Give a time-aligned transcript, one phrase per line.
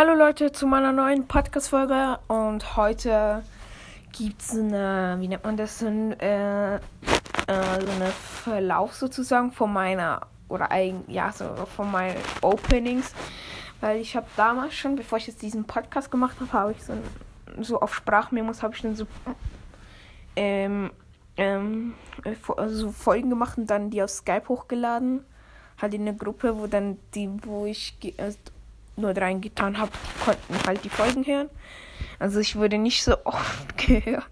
[0.00, 3.44] Hallo Leute zu meiner neuen Podcast-Folge und heute
[4.12, 6.80] gibt es eine, wie nennt man das, ein, äh, äh,
[7.46, 13.12] so eine Verlauf sozusagen von meiner, oder ein, ja, so von meinen Openings,
[13.82, 16.94] weil ich habe damals schon, bevor ich jetzt diesen Podcast gemacht habe, habe ich so,
[17.60, 19.06] so auf Sprachmemos, habe ich dann so,
[20.34, 20.92] ähm,
[21.36, 21.92] ähm,
[22.56, 25.26] also Folgen gemacht und dann die auf Skype hochgeladen,
[25.76, 28.38] halt in eine Gruppe, wo dann die, wo ich, also
[29.00, 29.92] nur reingetan habe,
[30.24, 31.50] konnten halt die Folgen hören.
[32.18, 34.26] Also ich wurde nicht so oft gehört.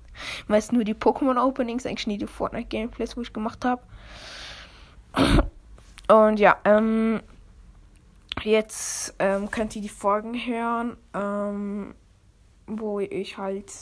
[0.46, 3.82] Meist nur die Pokémon Openings, eigentlich nie die Fortnite Gameplays, wo ich gemacht habe.
[6.08, 7.20] Und ja, ähm,
[8.42, 11.94] jetzt ähm, könnt ihr die Folgen hören, ähm,
[12.66, 13.72] wo ich halt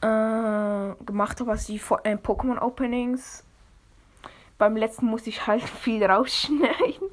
[0.00, 3.44] äh, gemacht habe, also die äh, Pokémon Openings.
[4.58, 7.08] Beim letzten musste ich halt viel rausschneiden,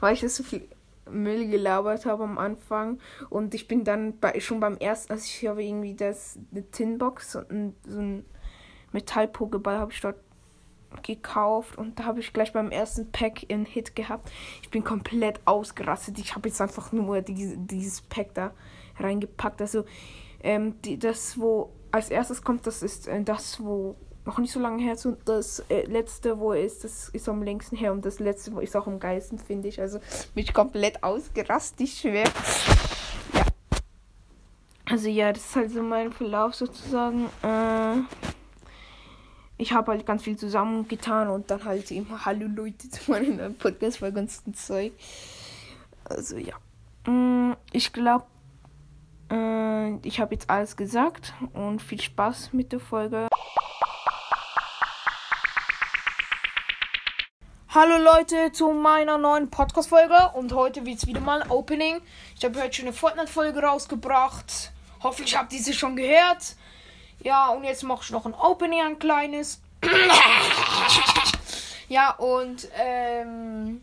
[0.00, 0.68] weil ich das so viel
[1.10, 2.98] Müll gelabert habe am Anfang.
[3.30, 7.36] Und ich bin dann bei, schon beim ersten, also ich habe irgendwie das, eine Tinbox
[7.36, 8.24] und ein, so ein
[8.92, 10.16] Metallpokeball habe ich dort
[11.02, 14.30] gekauft und da habe ich gleich beim ersten Pack einen Hit gehabt.
[14.62, 16.18] Ich bin komplett ausgerastet.
[16.18, 18.52] Ich habe jetzt einfach nur diese, dieses Pack da
[18.98, 19.60] reingepackt.
[19.60, 19.84] Also
[20.42, 23.96] ähm, die, das, wo als erstes kommt, das ist äh, das, wo
[24.26, 24.96] noch nicht so lange her.
[25.04, 27.92] Und das äh, letzte, wo er ist, das ist am längsten her.
[27.92, 29.80] Und das letzte, wo ist auch am geilsten, finde ich.
[29.80, 30.00] Also
[30.34, 32.24] mich komplett ausgerastet, schwer.
[32.24, 33.42] Ja.
[34.88, 37.26] Also ja, das ist halt so mein Verlauf sozusagen.
[37.42, 38.02] Äh,
[39.58, 44.00] ich habe halt ganz viel zusammengetan und dann halt immer Hallo Leute zu meinem Podcast
[44.00, 44.92] war ganz Zeug.
[46.04, 46.54] Also ja.
[47.10, 48.26] Mm, ich glaube,
[49.30, 53.28] äh, ich habe jetzt alles gesagt und viel Spaß mit der Folge.
[57.78, 62.00] Hallo Leute zu meiner neuen Podcast-Folge und heute wird es wieder mal ein Opening.
[62.34, 64.72] Ich habe heute schon eine Fortnite-Folge rausgebracht.
[65.02, 66.56] Hoffentlich habt ihr sie schon gehört.
[67.20, 69.60] Ja, und jetzt mache ich noch ein Opening, ein kleines.
[71.90, 73.82] ja, und ähm,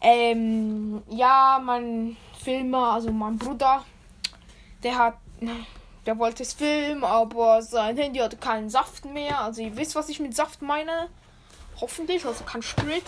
[0.00, 3.84] ähm, ja, mein Filmer, also mein Bruder,
[4.82, 5.18] der hat,
[6.04, 9.40] der wollte es filmen, aber sein Handy hatte keinen Saft mehr.
[9.40, 11.10] Also ihr wisst, was ich mit Saft meine.
[11.82, 13.04] Hoffentlich, also kein Sprit.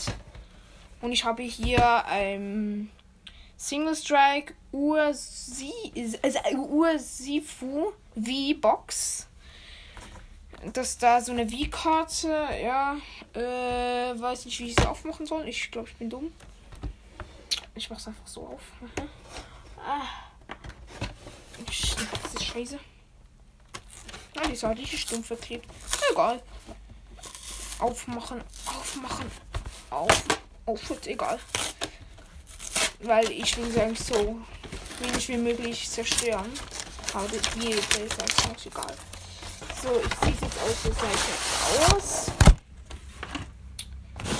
[1.00, 2.90] Und ich habe hier ein
[3.56, 5.72] Single Strike Ursi,
[6.22, 9.28] also Ursifu V-Box.
[10.72, 12.96] Das ist da so eine V-Karte, ja.
[13.32, 15.46] Äh, weiß nicht, wie ich sie aufmachen soll.
[15.48, 16.32] Ich glaube, ich bin dumm.
[17.76, 18.62] Ich mach's einfach so auf.
[19.78, 20.02] Ah.
[21.64, 21.76] Das
[22.34, 22.80] ist scheiße.
[24.34, 25.68] Nein, die ist halt richtig stumpf verklebt.
[26.10, 26.42] Egal.
[27.78, 29.30] Aufmachen, aufmachen,
[29.90, 30.22] auf,
[30.66, 31.38] auf, wird egal.
[33.00, 34.38] Weil ich will sie eigentlich so
[35.00, 36.50] wenig wie möglich zerstören.
[37.12, 37.26] Aber
[37.60, 38.94] jede ist eigentlich egal.
[39.82, 42.26] So, ich ziehe jetzt aus der Seite aus.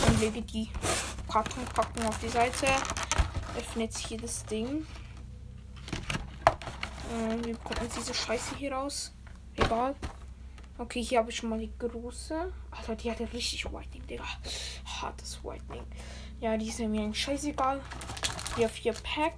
[0.05, 0.71] Dann lege die
[1.31, 2.67] Karton packen auf die Seite.
[3.57, 4.87] Öffne jetzt hier das Ding.
[7.11, 9.13] Äh, wie bekommt man diese Scheiße hier raus?
[9.57, 9.95] Egal.
[10.77, 12.53] Okay, hier habe ich schon mal die große.
[12.73, 14.25] Alter, die hatte richtig Whitening, Digga.
[14.85, 15.85] Hartes Whitening.
[16.41, 17.81] Ja, die ist mir eigentlich scheißegal.
[18.57, 19.35] Hier vier Pack.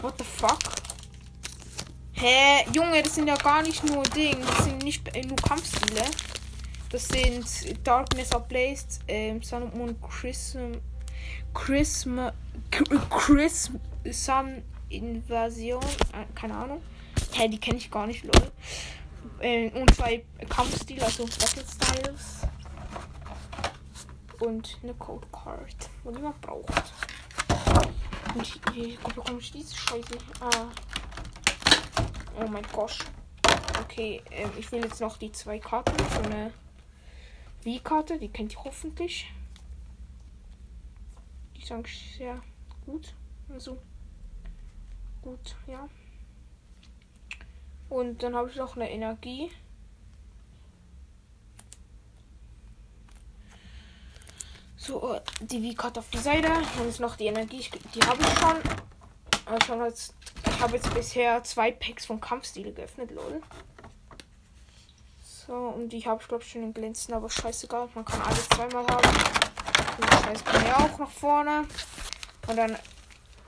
[0.00, 0.58] What the fuck?
[2.12, 2.64] Hä?
[2.72, 4.40] Junge, das sind ja gar nicht nur Ding.
[4.40, 6.04] Das sind nicht nur Kampfstile.
[6.88, 10.72] Das sind Darkness Ablaze, ähm, Sun und Moon Chrism.
[11.52, 12.18] Chrism.
[13.10, 13.74] Chrism.
[14.10, 15.84] Sun Invasion.
[16.14, 16.80] Äh, keine Ahnung.
[17.32, 18.52] Hä, die kenne ich gar nicht, Leute
[19.40, 22.42] äh, und zwei Kampfstil, also Battle Styles.
[24.40, 26.92] Und eine Code Card, wo niemand braucht.
[28.34, 30.18] Und hier bekomme ich diese Scheiße.
[30.40, 30.68] Ah.
[32.38, 32.98] Oh mein Gott.
[33.82, 35.96] Okay, äh, ich will jetzt noch die zwei Karten.
[36.12, 36.52] So eine
[37.62, 39.32] Wie-Karte, die kennt ihr hoffentlich.
[41.56, 42.42] Die eigentlich sehr
[42.84, 43.14] gut.
[43.48, 43.78] Also
[45.22, 45.88] gut, ja.
[47.88, 49.50] Und dann habe ich noch eine Energie.
[54.76, 56.48] So, die V-Card auf die Seite.
[56.76, 57.64] Dann ist noch die Energie.
[57.94, 58.56] Die habe ich schon.
[59.46, 63.40] Also jetzt, ich habe jetzt bisher zwei Packs von Kampfstil geöffnet, lol.
[65.22, 67.88] So, und die habe ich glaube ich schon in Glänzen, aber scheißegal.
[67.94, 69.08] Man kann alles zweimal haben.
[69.98, 71.64] Und das Scheiß kann ja auch nach vorne.
[72.48, 72.76] Und dann.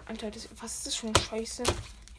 [0.06, 1.64] Alter, das, was ist das für eine Scheiße?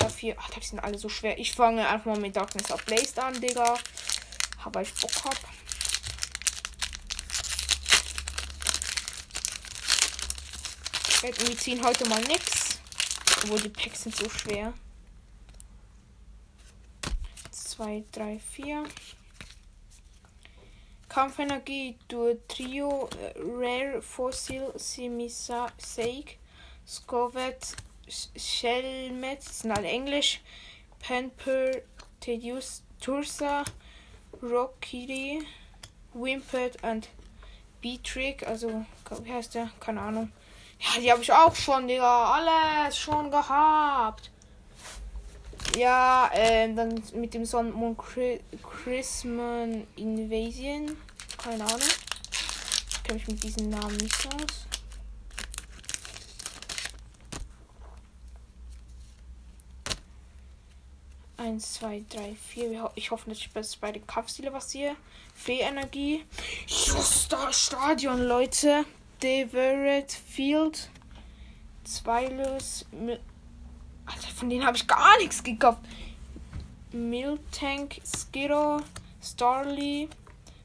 [0.10, 0.36] Ja, vier.
[0.40, 1.38] Ach, die sind alle so schwer.
[1.38, 3.78] Ich fange einfach mal mit Darkness of Blazed an, Digga.
[4.64, 5.38] Aber ich Bock hab.
[11.22, 12.80] Wir ziehen heute mal nix.
[13.44, 14.74] Obwohl die Packs sind so schwer.
[17.52, 18.84] 2, 3, 4.
[21.08, 26.40] Kampfenergie durch Trio äh, Rare Fossil Simisaik
[26.88, 27.76] Scovet
[28.36, 30.42] Shelmet, alle Englisch.
[31.00, 31.72] Penper
[32.20, 33.64] Tedius Tursa
[34.42, 35.46] Rockiri
[36.14, 37.08] Wimpert und
[37.82, 38.86] B-Trick, also
[39.24, 39.70] wie heißt der?
[39.80, 40.32] Keine Ahnung.
[40.80, 42.34] Ja, die habe ich auch schon, Digga.
[42.34, 44.32] Alles schon gehabt.
[45.78, 50.98] Ja, ähm, dann mit dem Sonnenmond Christmas Invasion.
[51.38, 51.80] Keine Ahnung.
[52.90, 54.69] Ich kenne mich mit diesen Namen nicht aus.
[61.40, 62.92] Eins, zwei, drei, vier.
[62.96, 63.50] Ich hoffe, dass ich
[63.80, 64.98] bei den Kampfstile was sehe.
[65.36, 66.26] Fee-Energie.
[66.68, 68.84] Stadion, Leute.
[69.24, 70.90] Deveret Field.
[71.86, 72.86] Zweilös.
[74.06, 75.80] Alter, von denen habe ich gar nichts gekauft.
[76.92, 78.82] Miltank, Skiro,
[79.24, 80.10] Starly,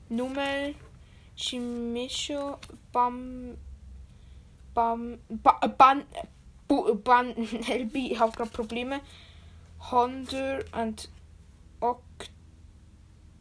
[0.09, 0.75] Nummel,
[1.37, 2.59] Chimisho,
[2.93, 3.57] Bam,
[4.75, 6.03] Bam, ba, Ban,
[6.67, 9.01] Bu, Ban, LB, ich habe gerade Probleme.
[9.91, 11.09] Honda und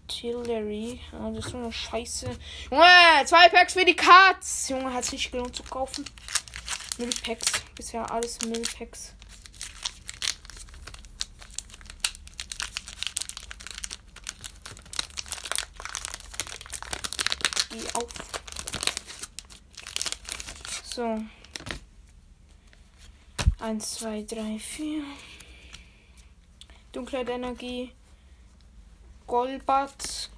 [0.08, 1.00] Octillery.
[1.14, 2.38] Oh, das ist so eine Scheiße.
[2.70, 2.86] Junge,
[3.26, 4.70] zwei Packs für die Katz.
[4.70, 6.06] Junge, hat es nicht gelohnt zu kaufen.
[6.98, 7.64] Müllpacks.
[7.76, 9.16] Bisher alles Müllpacks.
[17.74, 18.10] die auf.
[20.84, 21.24] So.
[23.60, 25.04] 1, 2, 3, 4.
[26.94, 27.92] Dunkle Energie.
[29.28, 30.30] Golbat.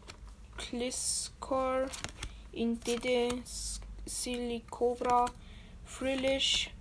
[0.57, 1.85] Kliskor.
[2.51, 3.43] Indide.
[4.05, 5.25] Silicobra.
[5.85, 6.71] Frillish.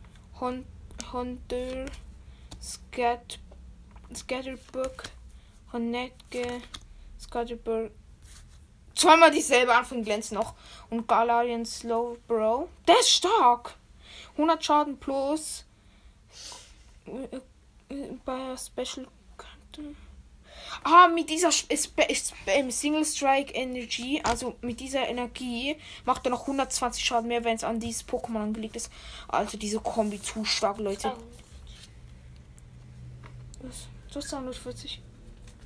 [0.40, 1.86] Hunter.
[2.60, 3.38] Scat.
[4.14, 5.10] Scatterbook.
[5.72, 6.62] Honetke.
[7.20, 7.90] Scatterbook
[9.04, 10.54] zweimal dieselbe Anfang glänzt noch.
[10.90, 12.68] Und Galarian Slow Bro.
[12.88, 13.74] Der ist stark.
[14.32, 15.64] 100 Schaden plus.
[18.24, 19.06] Bei Special.
[20.82, 27.28] Ah, mit dieser Single Strike Energy, also mit dieser Energie, macht er noch 120 Schaden
[27.28, 28.92] mehr, wenn es an dieses Pokémon angelegt ist.
[29.28, 31.12] Also diese Kombi zu stark, Leute.
[33.62, 33.86] Was?
[34.12, 35.00] Du hast 240.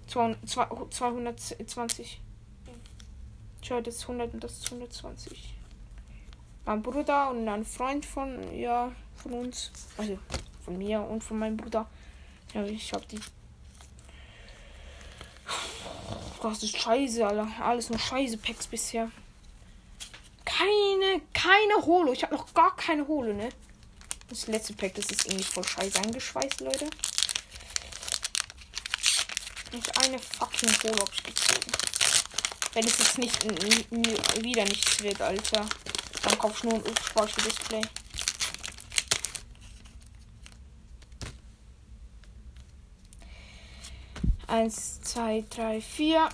[0.07, 2.21] 220.
[3.63, 5.55] Schau, das ist 100 und das ist 120.
[6.65, 9.73] Mein Bruder und ein Freund von, ja, von uns.
[9.97, 10.17] Also
[10.65, 11.89] von mir und von meinem Bruder.
[12.55, 13.19] Ja, ich hab die.
[16.43, 17.49] Das ist scheiße, Alter.
[17.61, 19.11] Alles nur scheiße Packs bisher.
[20.45, 22.13] Keine, keine Holo.
[22.13, 23.49] Ich habe noch gar keine Holo, ne?
[24.29, 26.89] Das letzte Pack, das ist irgendwie voll scheiße eingeschweißt, Leute.
[29.73, 31.73] Nicht eine fucking Holo hab ich gezogen.
[32.75, 33.45] Wenn es jetzt nicht
[34.43, 35.67] wieder nichts wird, Alter.
[36.23, 37.83] Dann kauf ich nur ein Speicher-Display.
[44.59, 46.29] Eins, zwei, drei, vier.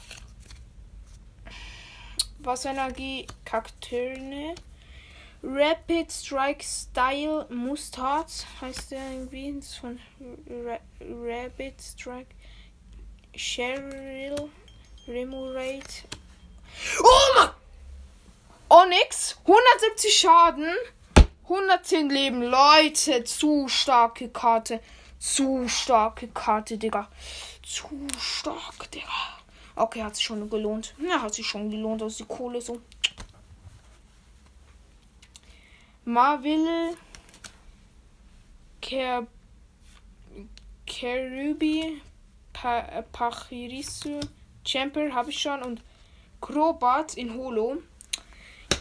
[2.39, 4.55] Wasserenergie, Kaktöne.
[5.43, 8.31] Rapid Strike Style Mustard
[8.63, 9.53] heißt der irgendwie.
[9.53, 10.01] Das ist von
[10.49, 12.35] Ra Rapid Strike.
[13.37, 14.51] Cheryl
[15.07, 16.05] Remurate
[17.03, 17.51] Oh Mann!
[18.71, 20.73] Onyx, 170 Schaden,
[21.43, 22.43] 110 Leben.
[22.43, 24.81] Leute, zu starke Karte.
[25.19, 27.09] Zu starke Karte, Digga.
[27.65, 29.07] Zu stark, Digga.
[29.77, 30.95] Okay, hat sich schon gelohnt.
[30.99, 32.81] Ja, hat sich schon gelohnt, aus die Kohle so.
[36.05, 36.97] Marvel.
[38.81, 39.27] Ker
[40.87, 42.03] Kerubi.
[42.53, 44.21] Pa Pachirisu.
[44.67, 45.83] Champer habe ich schon und
[46.41, 47.79] Crobat in Holo.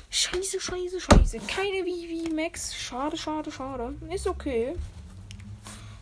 [0.10, 1.40] Scheiße, scheiße, scheiße.
[1.40, 2.76] Keine Vivi Max.
[2.76, 3.96] Schade, schade, schade.
[4.12, 4.76] Ist okay.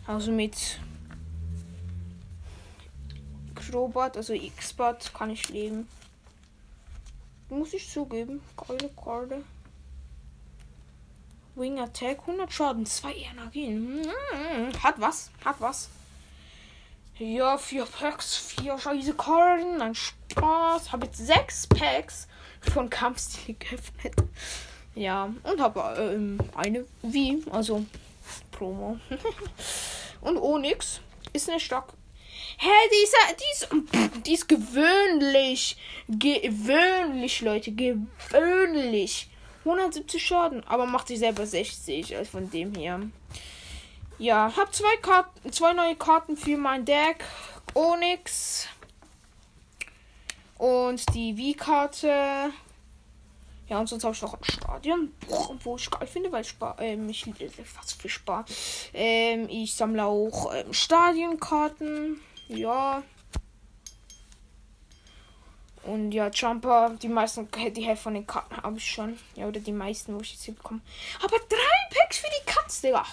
[0.06, 0.80] Also mit
[3.72, 5.88] Crobat, also X-Bot, kann ich leben.
[7.48, 8.42] Muss ich zugeben.
[8.54, 9.42] Geile Karte.
[11.54, 14.04] Wing Attack, 100 Schaden, 2 Energien.
[14.04, 15.88] Hm, hat was, hat was.
[17.18, 20.92] Ja, vier Packs, vier scheiße Karten, ein Spaß.
[20.92, 22.28] Habe jetzt sechs Packs
[22.60, 24.16] von Kampfstil geöffnet.
[24.94, 27.86] Ja, und habe ähm, eine wie, also
[28.50, 28.98] Promo.
[30.20, 31.00] und Onyx
[31.32, 31.94] ist eine stark.
[32.58, 35.76] Hä, die ist, die ist, die ist gewöhnlich.
[36.08, 39.28] Gewöhnlich, Leute, gewöhnlich.
[39.60, 43.00] 170 Schaden, aber macht sich selber 60, also von dem her.
[44.18, 47.24] Ja, habe zwei Karten, zwei neue Karten für mein Deck.
[47.74, 48.66] Onyx
[50.58, 52.52] und die V-Karte.
[53.68, 55.14] Ja, und sonst habe ich noch ein Stadion,
[55.64, 58.44] wo ich geil finde, weil Spar, ähm, ich was für Spar.
[58.92, 62.20] Ähm, ich sammle auch ähm, Stadionkarten.
[62.56, 63.02] Ja.
[65.84, 69.18] Und ja, Jumper, die meisten, die Hälfte von den Karten habe ich schon.
[69.34, 70.80] Ja, oder die meisten, wo ich jetzt hier bekomme.
[71.22, 73.04] Aber drei Packs für die Katze, Digga.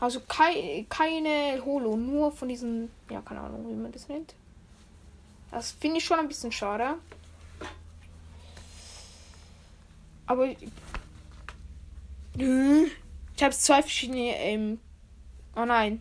[0.00, 4.34] Also kei keine Holo, nur von diesen, ja, keine Ahnung, wie man das nennt.
[5.50, 6.94] Das finde ich schon ein bisschen schade.
[10.26, 10.56] Aber ich
[13.42, 14.36] habe zwei verschiedene.
[14.38, 14.80] Ähm,
[15.56, 16.00] oh nein.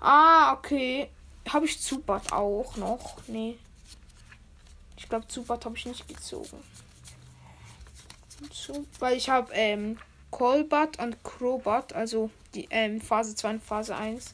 [0.00, 1.08] Ah, okay.
[1.48, 3.16] Habe ich Zubat auch noch?
[3.26, 3.58] Nee.
[4.96, 6.62] Ich glaube, Zubat habe ich nicht gezogen.
[8.98, 9.98] Weil ich habe ähm,
[10.30, 14.32] Colbat und Crobat, also die ähm, Phase 2 und Phase 1.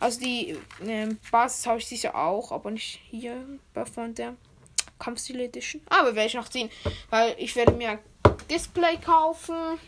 [0.00, 3.36] Also die ähm, Basis habe ich sicher auch, aber nicht hier
[3.94, 4.34] von der
[4.98, 5.82] Kampfstil Edition.
[5.88, 6.70] Aber werde ich noch ziehen,
[7.10, 7.98] weil ich werde mir
[8.50, 9.78] Display kaufen.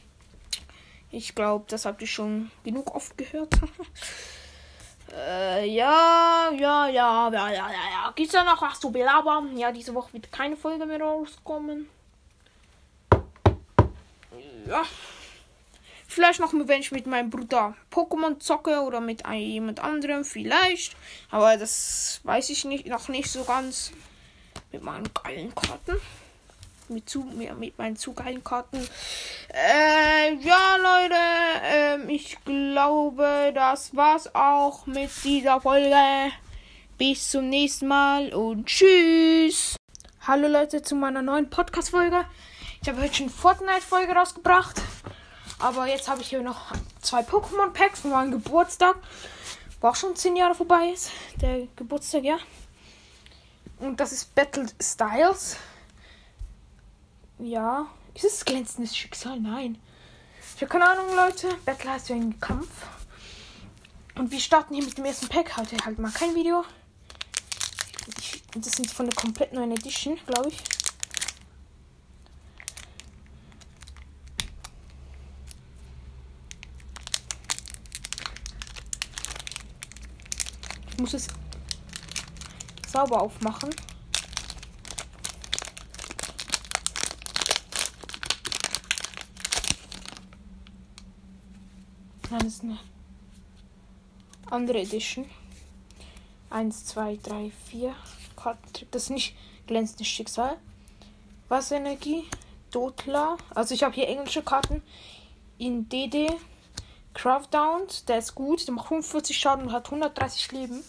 [1.11, 3.55] Ich glaube, das habt ihr schon genug oft gehört.
[5.17, 8.13] äh, ja, ja, ja, ja, ja, ja, ja.
[8.15, 9.57] Gibt's da noch was zu belabern?
[9.57, 11.89] Ja, diese Woche wird keine Folge mehr rauskommen.
[14.67, 14.83] Ja.
[16.07, 20.97] Vielleicht noch, wenn ich mit meinem Bruder Pokémon zocke oder mit jemand anderem, vielleicht.
[21.31, 23.93] Aber das weiß ich nicht, noch nicht so ganz.
[24.71, 26.01] Mit meinen geilen Karten
[26.89, 28.87] mit, zu, mit meinen zu geilen Karten.
[29.49, 31.15] Äh, ja, Leute,
[31.63, 36.33] äh, ich glaube, das war's auch mit dieser Folge.
[36.99, 39.77] Bis zum nächsten Mal und tschüss.
[40.27, 42.25] Hallo Leute zu meiner neuen Podcast-Folge.
[42.81, 44.81] Ich habe heute schon Fortnite-Folge rausgebracht.
[45.59, 48.97] Aber jetzt habe ich hier noch zwei Pokémon-Packs von meinem Geburtstag.
[49.81, 51.11] Wo auch schon zehn Jahre vorbei ist.
[51.41, 52.39] Der Geburtstag, ja.
[53.81, 55.57] Und das ist Battle Styles.
[57.39, 57.87] Ja.
[58.15, 59.41] Ist es glänzendes Schicksal?
[59.41, 59.79] Nein.
[60.55, 61.49] Ich habe keine Ahnung, Leute.
[61.65, 62.69] Battle heißt ja ein Kampf.
[64.15, 65.57] Und wir starten hier mit dem ersten Pack.
[65.57, 66.65] Heute halt mal kein Video.
[68.19, 70.63] Ich, das sind von der komplett neuen Edition, glaube ich.
[80.93, 81.27] Ich muss es
[82.87, 83.71] sauber aufmachen.
[92.31, 92.79] Nein, ist eine
[94.51, 95.29] andere Edition.
[96.51, 97.95] 1, 2, 3, 4
[98.37, 98.91] Kartentrick.
[98.93, 100.57] Das ist nicht glänzendes Schicksal.
[101.49, 102.25] Wasserenergie.
[102.71, 103.37] Dotla.
[103.55, 104.83] Also ich habe hier englische Karten.
[105.59, 106.33] In DD.
[107.13, 107.83] Craftdown.
[108.09, 108.67] Der ist gut.
[108.67, 110.83] Der macht 45 Schaden und hat 130 Leben.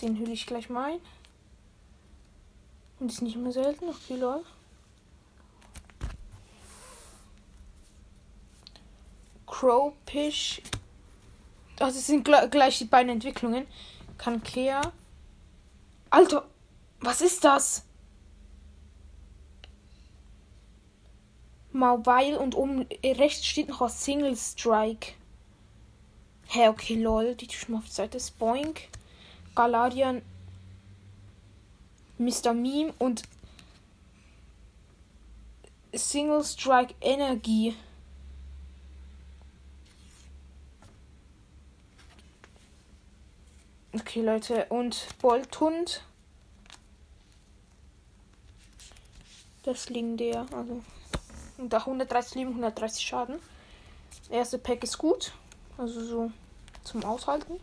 [0.00, 1.00] Den hülle ich gleich mal ein.
[2.98, 3.88] Und ist nicht mehr selten.
[3.88, 4.44] Okay, lol.
[9.60, 10.62] Crowpish.
[11.78, 13.66] Also es sind gleich die beiden Entwicklungen.
[14.16, 14.80] Kankea.
[16.08, 16.48] Alter,
[17.00, 17.84] was ist das?
[21.72, 25.12] Mauweil und oben rechts steht noch was Single Strike.
[26.46, 27.34] Hä, hey, okay, lol.
[27.34, 28.18] Die tue ich mal auf die Seite.
[28.18, 28.88] Spoink.
[29.54, 30.22] Galarian.
[32.16, 32.54] Mr.
[32.54, 33.24] Meme und
[35.92, 37.76] Single Strike Energie.
[44.00, 44.64] Okay, Leute.
[44.70, 46.02] Und Bolthund.
[49.62, 50.46] Das der.
[50.52, 50.82] Also.
[51.58, 53.38] Und da 130 Leben, 130 Schaden.
[54.30, 55.32] erste Pack ist gut.
[55.76, 56.32] Also so
[56.82, 57.60] zum Aushalten.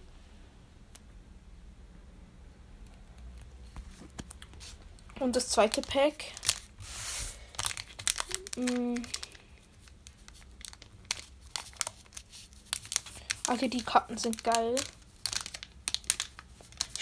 [5.19, 6.25] Und das zweite Pack.
[8.55, 9.03] Hm.
[13.47, 14.75] Also die Karten sind geil.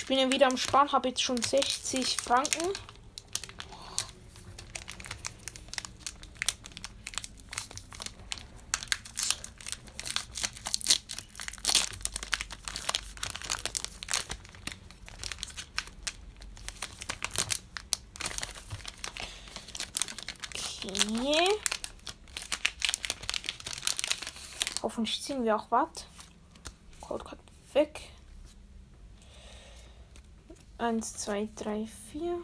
[0.08, 2.74] Bin ja wieder am Sparen, habe jetzt schon 60 Franken.
[20.86, 21.50] Okay.
[24.84, 26.06] Hoffentlich ziehen wir auch was.
[27.02, 27.26] Code
[27.74, 28.15] weg.
[30.86, 32.38] 1, 2, 3, 4.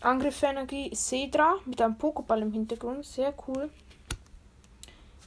[0.00, 3.04] Angriffsenergie Cedra mit einem Pokéball im Hintergrund.
[3.04, 3.70] Sehr cool.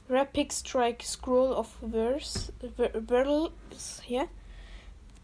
[0.08, 2.52] Rapid Strike Scroll of Verse.
[4.02, 4.26] Hier.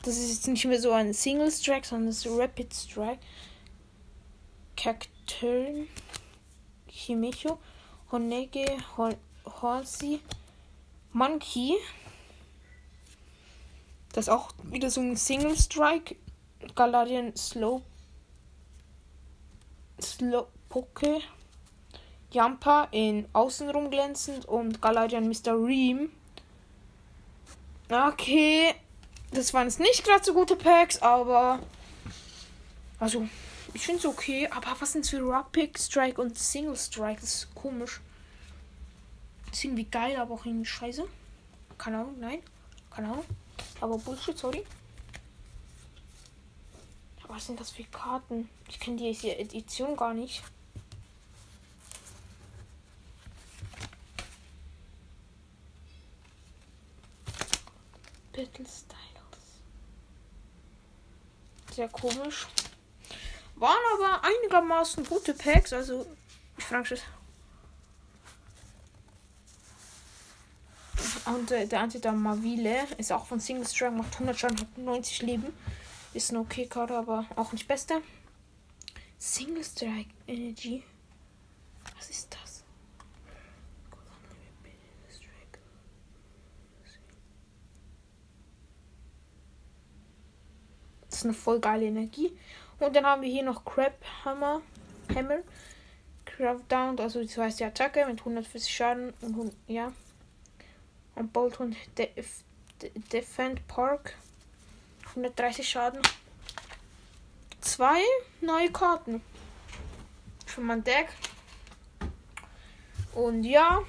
[0.03, 3.19] Das ist jetzt nicht mehr so ein Single Strike, sondern das ist Rapid Strike.
[4.77, 5.89] Cacturn.
[6.87, 7.59] Chimecho.
[8.13, 8.67] Honege.
[9.61, 10.21] Horsi.
[11.13, 11.75] Monkey.
[14.13, 16.17] Das ist auch wieder so ein Single Strike.
[16.75, 17.83] Galarian Slow.
[20.01, 21.21] Slow Poke.
[22.33, 25.55] Jumper in Außenrum glänzend und Galarian Mr.
[25.55, 26.11] Ream.
[27.89, 28.75] Okay.
[29.33, 31.61] Das waren jetzt nicht gerade so gute Packs, aber.
[32.99, 33.29] Also,
[33.75, 34.49] ich finde es okay.
[34.49, 37.21] Aber was sind für Rapid Strike und Single Strike?
[37.21, 38.01] Das ist komisch.
[39.47, 41.05] Das ist irgendwie geil, aber auch irgendwie scheiße.
[41.79, 42.41] Keine Ahnung, nein.
[42.91, 43.25] Keine Ahnung.
[43.81, 44.65] Aber Bullshit, sorry.
[47.29, 48.49] Was sind das für Karten?
[48.69, 50.43] Ich kenne die Edition gar nicht.
[58.33, 59.01] Battle Styles.
[61.73, 62.47] Sehr komisch.
[63.57, 66.07] Waren aber einigermaßen gute Packs, also
[66.57, 66.99] ich frage
[71.27, 75.23] Und äh, der Antidam Mavile ist auch von Single Strike, macht 100 Schaden, hat 90
[75.23, 75.53] Leben.
[76.13, 78.03] Ist eine okay Karte, aber auch nicht beste.
[79.19, 80.83] Single Strike Energy.
[81.97, 82.65] Was ist das?
[91.09, 92.33] Das ist eine voll geile Energie.
[92.79, 94.63] Und dann haben wir hier noch Crab Hammer.
[95.15, 95.41] Hammer.
[96.25, 99.93] Craft Down, also die Attacke mit 140 Schaden und ja.
[101.15, 102.45] Und Bolt und Def
[103.13, 104.15] Defend Park.
[105.09, 106.01] 130 Schaden.
[107.61, 108.01] Zwei
[108.41, 109.23] neue Karten.
[110.47, 111.09] Für mein Deck.
[113.13, 113.81] Und ja.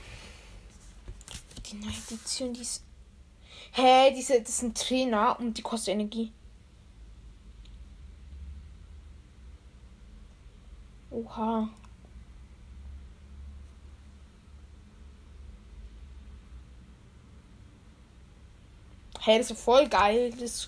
[1.67, 2.83] Die neue Edition, die ist.
[3.73, 6.33] Hä, hey, diese, das ein Trainer und die kostet Energie.
[11.09, 11.69] Oha.
[19.23, 20.33] Hey, das ist voll geil.
[20.39, 20.67] Das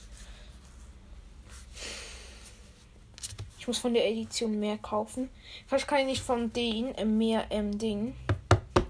[3.57, 5.29] ich muss von der Edition mehr kaufen.
[5.65, 8.13] Vielleicht kann ich nicht von denen äh, mehr ähm, Ding.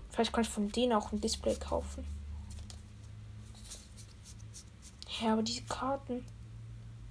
[0.10, 2.04] Vielleicht kann ich von denen auch ein Display kaufen.
[5.22, 6.26] Ja, aber diese Karten.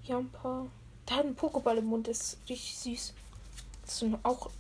[0.03, 0.67] Hier ein paar.
[1.09, 3.15] Der hat einen Pokéball im Mund, das ist richtig süß.
[3.87, 4.51] Das sind auch.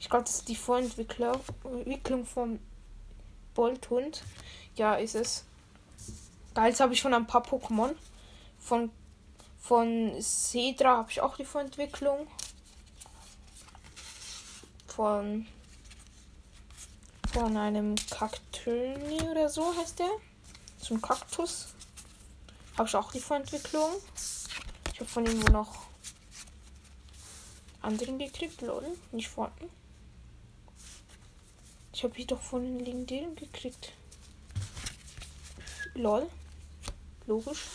[0.00, 2.58] Ich glaube, das ist die Vorentwicklung Entwicklung vom
[3.54, 4.22] Bolthund.
[4.74, 5.44] Ja, ist es.
[6.58, 7.94] Geil, jetzt habe ich schon ein paar Pokémon.
[8.58, 8.90] Von,
[9.60, 12.26] von Cedra habe ich auch die Vorentwicklung.
[14.88, 15.46] Von,
[17.32, 20.10] von einem Kaktöni oder so heißt der.
[20.90, 21.74] Ein Kaktus.
[22.76, 23.92] Habe ich auch die Vorentwicklung.
[24.92, 25.86] Ich habe von ihm wo noch
[27.82, 28.84] anderen gekriegt, lol.
[29.12, 29.70] Nicht vorten.
[31.92, 33.92] Ich habe hier doch von den legendären gekriegt.
[35.94, 36.28] Lol.
[37.28, 37.66] Logisch.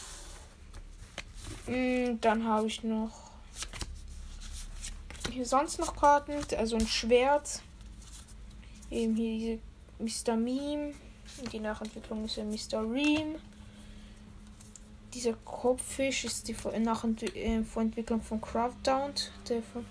[1.67, 3.31] Mm, dann habe ich noch
[5.31, 6.33] hier sonst noch Karten.
[6.57, 7.61] Also ein Schwert.
[8.89, 9.59] Eben hier
[9.99, 10.35] diese Mr.
[10.35, 10.95] Meme.
[11.51, 12.81] Die Nachentwicklung ist ja Mr.
[12.91, 13.35] Ream.
[15.13, 19.13] Dieser Kopffisch ist die Nachentwicklung äh, von Craftdown.
[19.47, 19.85] Der von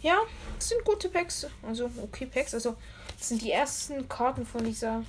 [0.00, 0.18] Ja,
[0.58, 1.46] sind gute Packs.
[1.62, 2.54] Also, okay, Packs.
[2.54, 2.76] Also,
[3.22, 5.04] das sind die ersten Karten von dieser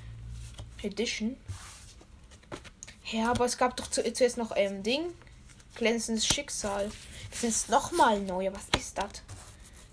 [0.84, 1.36] Edition.
[3.12, 5.14] Ja, aber es gab doch zu, zuerst noch ein ähm, Ding.
[5.74, 6.92] Glänzendes Schicksal.
[7.32, 8.52] Das ist nochmal neu.
[8.54, 9.24] Was ist das?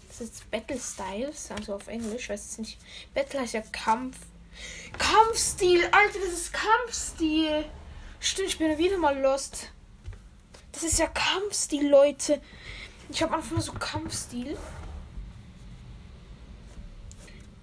[0.09, 1.51] Das ist Battle Styles.
[1.51, 2.25] Also auf Englisch.
[2.25, 2.79] Ich weiß es nicht.
[3.15, 4.19] Battle heißt ja Kampf.
[4.99, 5.83] Kampfstil.
[5.85, 7.65] Alter, das ist Kampfstil.
[8.19, 9.71] Stimmt, ich bin wieder mal lost.
[10.73, 12.43] Das ist ja Kampfstil, Leute.
[13.09, 14.59] Ich habe einfach nur so Kampfstil.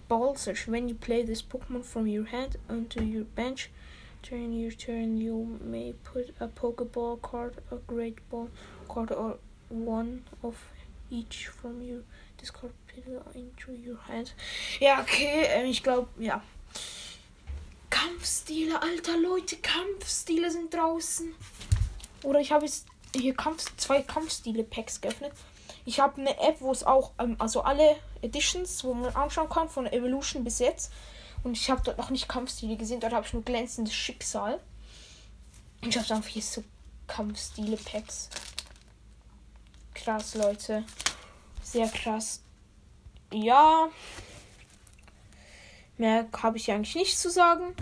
[0.07, 0.67] Ball search.
[0.67, 3.69] When you play this Pokemon from your hand onto your bench,
[4.23, 8.49] during your turn you may put a Pokeball card, a Great Ball
[8.87, 9.37] card, or
[9.69, 10.55] one of
[11.09, 12.01] each from your
[12.37, 14.33] discard pile into your hand.
[14.79, 16.43] Ja, okay, äh, ich glaube, ja.
[17.89, 21.33] Kampfstile, alter Leute, Kampfstile sind draußen.
[22.23, 25.31] Oder ich habe jetzt hier Kampf, zwei Kampfstile-Packs geöffnet.
[25.87, 29.69] Ich habe eine App, wo es auch, ähm, also alle Editions, wo man anschauen kann,
[29.69, 30.91] von Evolution bis jetzt.
[31.45, 34.59] Und ich habe dort noch nicht Kampfstile gesehen, dort habe ich nur glänzendes Schicksal.
[35.81, 36.61] Und ich habe einfach hier so
[37.07, 38.29] Kampfstile-Packs.
[39.93, 40.83] Krass, Leute.
[41.63, 42.41] Sehr krass.
[43.31, 43.87] ja.
[45.97, 47.73] Mehr habe ich eigentlich nicht zu sagen.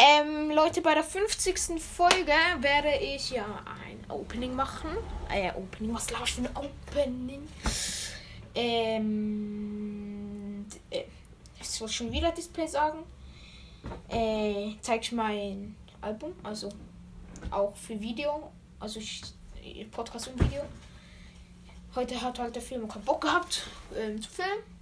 [0.00, 1.82] Ähm, Leute, bei der 50.
[1.82, 4.90] Folge werde ich ja ein Opening machen.
[5.28, 7.48] Äh, Opening, was glaube ich für ein Opening?
[8.54, 9.04] Ähm,
[10.90, 11.02] äh,
[11.60, 13.00] ich soll schon wieder Display sagen.
[14.08, 16.68] Äh, zeige ich mein Album, also
[17.50, 19.22] auch für Video, also ich,
[19.90, 20.62] Podcast und Video.
[21.96, 24.77] Heute hat halt der Film keinen Bock gehabt ähm, zu filmen.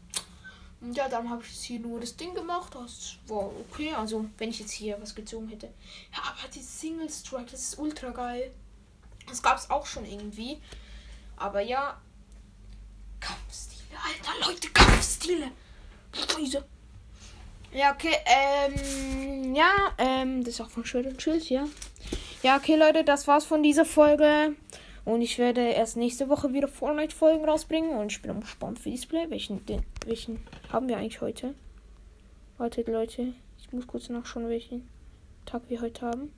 [0.80, 2.74] Und ja, dann habe ich jetzt hier nur das Ding gemacht.
[2.74, 3.92] Das war okay.
[3.92, 5.66] Also, wenn ich jetzt hier was gezogen hätte.
[6.12, 8.52] Ja, aber die Single Strike, das ist ultra geil.
[9.28, 10.58] Das gab es auch schon irgendwie.
[11.36, 12.00] Aber ja.
[13.20, 15.50] Kampfstile, alter Leute, Kampfstile.
[16.12, 16.64] Scheiße.
[17.72, 21.66] Ja, okay, ähm, ja, ähm, das ist auch von Shirt und Schild, ja.
[22.42, 24.54] Ja, okay, Leute, das war's von dieser Folge.
[25.06, 27.96] Und ich werde erst nächste Woche wieder Fortnite-Folgen rausbringen.
[27.96, 29.30] Und ich bin gespannt für Display.
[29.30, 30.40] Welchen, den, welchen
[30.70, 31.54] haben wir eigentlich heute?
[32.58, 33.32] Wartet, Leute.
[33.60, 34.88] Ich muss kurz nachschauen, welchen
[35.44, 36.32] Tag wir heute haben.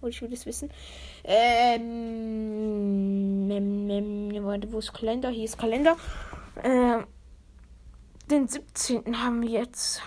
[0.00, 0.70] Und ich will es wissen.
[1.22, 1.80] Ähm,
[3.48, 5.30] ähm, ähm, warte, wo ist Kalender?
[5.30, 5.96] Hier ist Kalender.
[6.64, 7.06] Ähm,
[8.28, 9.22] den 17.
[9.22, 10.02] haben wir jetzt.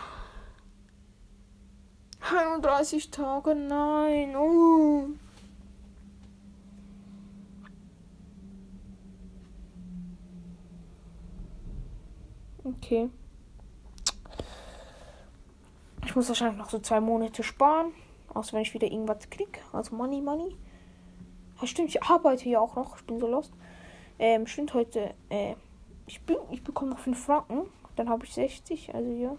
[2.20, 4.36] 31 Tage, nein.
[4.36, 5.08] Oh.
[12.66, 13.12] Okay.
[16.04, 17.94] Ich muss wahrscheinlich noch so zwei Monate sparen.
[18.34, 19.62] Außer wenn ich wieder irgendwas krieg.
[19.72, 20.58] Also Money, Money.
[21.62, 22.98] Ja, stimmt, ich arbeite ja auch noch.
[22.98, 23.54] Ich bin so lost.
[24.18, 25.14] Ähm, stimmt heute.
[25.30, 25.56] Äh,
[26.08, 27.70] ich, bin, ich bekomme noch 5 Franken.
[27.96, 28.96] Dann habe ich 60.
[28.96, 29.38] Also ja.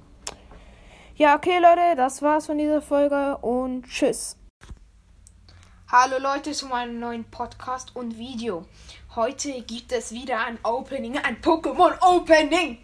[1.17, 1.97] Ja, okay, Leute.
[1.97, 3.39] Das war's von dieser Folge.
[3.39, 4.39] Und tschüss.
[5.91, 8.65] Hallo Leute zu meinem neuen Podcast und Video.
[9.17, 12.79] Heute gibt es wieder ein Opening, ein Pokémon Opening.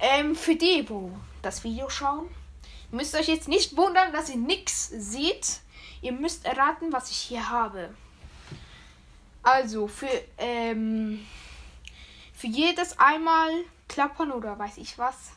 [0.00, 1.10] Ähm, für die, wo
[1.42, 2.28] das Video schauen,
[2.90, 5.60] müsst euch jetzt nicht wundern, dass ihr nichts seht.
[6.00, 7.94] Ihr müsst erraten, was ich hier habe.
[9.42, 11.26] Also, für, ähm,
[12.34, 13.50] für jedes einmal
[13.88, 15.32] klappern oder weiß ich was.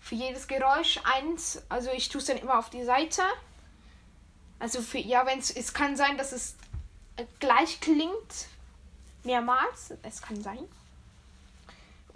[0.00, 1.62] Für jedes Geräusch eins.
[1.68, 3.22] Also, ich tue es dann immer auf die Seite.
[4.58, 6.56] Also, für, ja, wenn es, es kann sein, dass es
[7.40, 8.46] gleich klingt.
[9.24, 9.94] Mehrmals.
[10.02, 10.68] Es kann sein.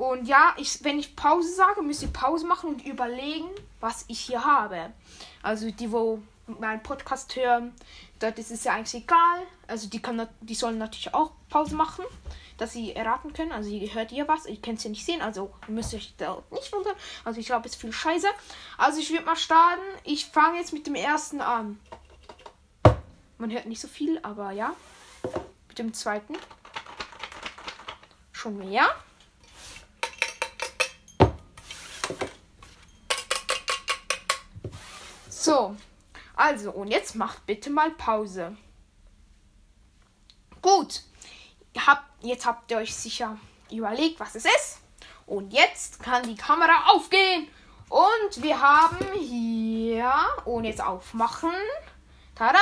[0.01, 4.19] Und ja, ich, wenn ich Pause sage, müsst ihr Pause machen und überlegen, was ich
[4.19, 4.95] hier habe.
[5.43, 7.75] Also die, wo meinen Podcast hören,
[8.19, 9.43] dort ist es ja eigentlich egal.
[9.67, 12.07] Also die, kann, die sollen natürlich auch Pause machen,
[12.57, 13.53] dass sie erraten können.
[13.53, 16.15] Also ihr hört ihr was, ihr könnt es ja nicht sehen, also müsst ihr euch
[16.17, 16.97] da nicht wundern.
[17.27, 18.29] Also ich glaube, es ist viel Scheiße.
[18.79, 19.83] Also ich würde mal starten.
[20.05, 21.79] Ich fange jetzt mit dem ersten an.
[23.37, 24.73] Man hört nicht so viel, aber ja.
[25.69, 26.39] Mit dem zweiten.
[28.33, 28.89] Schon mehr.
[35.43, 35.75] So,
[36.37, 38.59] also und jetzt macht bitte mal Pause.
[40.61, 41.01] Gut,
[41.79, 43.39] habt, jetzt habt ihr euch sicher
[43.71, 44.81] überlegt, was es ist.
[45.25, 47.49] Und jetzt kann die Kamera aufgehen.
[47.89, 50.13] Und wir haben hier,
[50.45, 51.55] und jetzt aufmachen,
[52.35, 52.59] tada,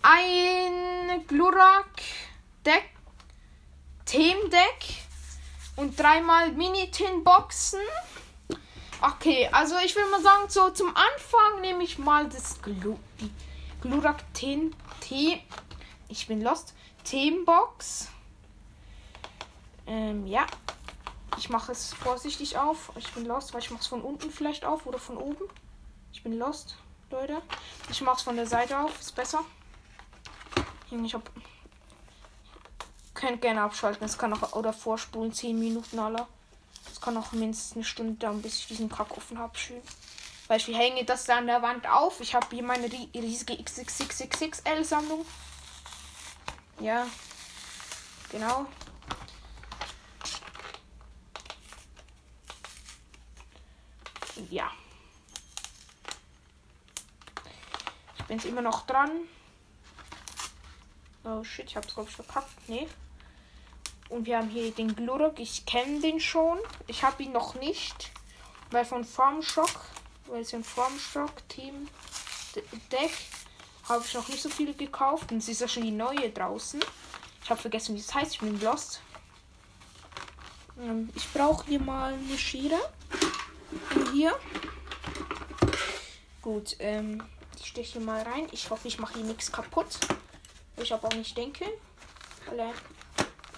[0.00, 1.90] ein Glurak
[2.64, 2.88] Deck,
[4.06, 4.94] Themendeck
[5.76, 7.80] und dreimal Mini-Tin-Boxen.
[9.06, 13.30] Okay, also ich will mal sagen, so zum Anfang nehme ich mal das Glu die
[13.82, 14.72] Glurak T.
[16.08, 16.72] Ich bin lost.
[17.04, 18.08] Themenbox.
[19.86, 20.46] Ähm, ja.
[21.36, 22.92] Ich mache es vorsichtig auf.
[22.96, 25.50] Ich bin lost, weil ich mache es von unten vielleicht auf oder von oben.
[26.14, 26.76] Ich bin lost,
[27.10, 27.42] Leute.
[27.90, 29.40] Ich mache es von der Seite auf, ist besser.
[30.90, 31.30] Ich hab.
[33.12, 34.06] Könnt gerne abschalten.
[34.06, 36.26] Es kann auch oder vorspulen 10 Minuten aller
[37.04, 39.56] kann auch mindestens eine Stunde dauern, bis ich diesen Kack offen habe.
[39.58, 39.82] Schön.
[40.46, 42.20] Weil ich hänge das da an der Wand auf.
[42.20, 45.26] Ich habe hier meine riesige XXXXL-Sammlung.
[46.80, 47.06] Ja.
[48.30, 48.66] Genau.
[54.50, 54.70] Ja.
[58.18, 59.10] Ich bin jetzt immer noch dran.
[61.22, 62.68] Oh shit, ich hab's glaube ich verkackt.
[62.68, 62.88] Nee.
[64.08, 65.38] Und wir haben hier den Glurok.
[65.38, 66.58] Ich kenne den schon.
[66.86, 68.10] Ich habe ihn noch nicht.
[68.70, 69.70] Weil von Formshock,
[70.26, 71.88] weil es ein Formshock Team
[72.92, 73.10] Deck
[73.88, 75.32] habe ich noch nicht so viele gekauft.
[75.32, 76.80] Und es ist ja schon die neue draußen.
[77.42, 78.34] Ich habe vergessen, wie es heißt.
[78.34, 79.00] Ich bin lost.
[80.80, 82.78] Ähm, ich brauche hier mal eine Schere.
[84.12, 84.38] Hier.
[86.42, 87.22] Gut, ähm,
[87.58, 88.46] ich steche mal rein.
[88.52, 89.98] Ich hoffe, ich mache hier nichts kaputt.
[90.76, 91.66] Ich habe auch nicht denke.
[92.50, 92.72] Alle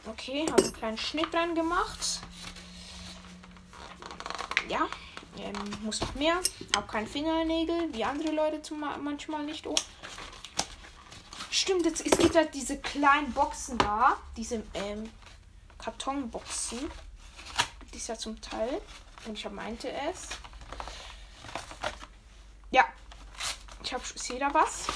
[0.07, 2.21] Okay, habe einen kleinen Schnitt dran gemacht.
[4.69, 4.89] ja,
[5.39, 6.41] ähm, muss noch mehr.
[6.75, 9.67] Hab keine Fingernägel, wie andere Leute zum, manchmal nicht.
[9.67, 9.75] Oh.
[11.51, 14.17] Stimmt, jetzt, es gibt halt diese kleinen Boxen da.
[14.37, 15.11] Diese ähm,
[15.79, 16.79] Kartonboxen.
[17.81, 18.81] Gibt es ja zum Teil.
[19.27, 20.29] Und ich meinte es.
[22.71, 22.85] Ja.
[23.83, 24.05] Ich habe
[24.39, 24.87] da was.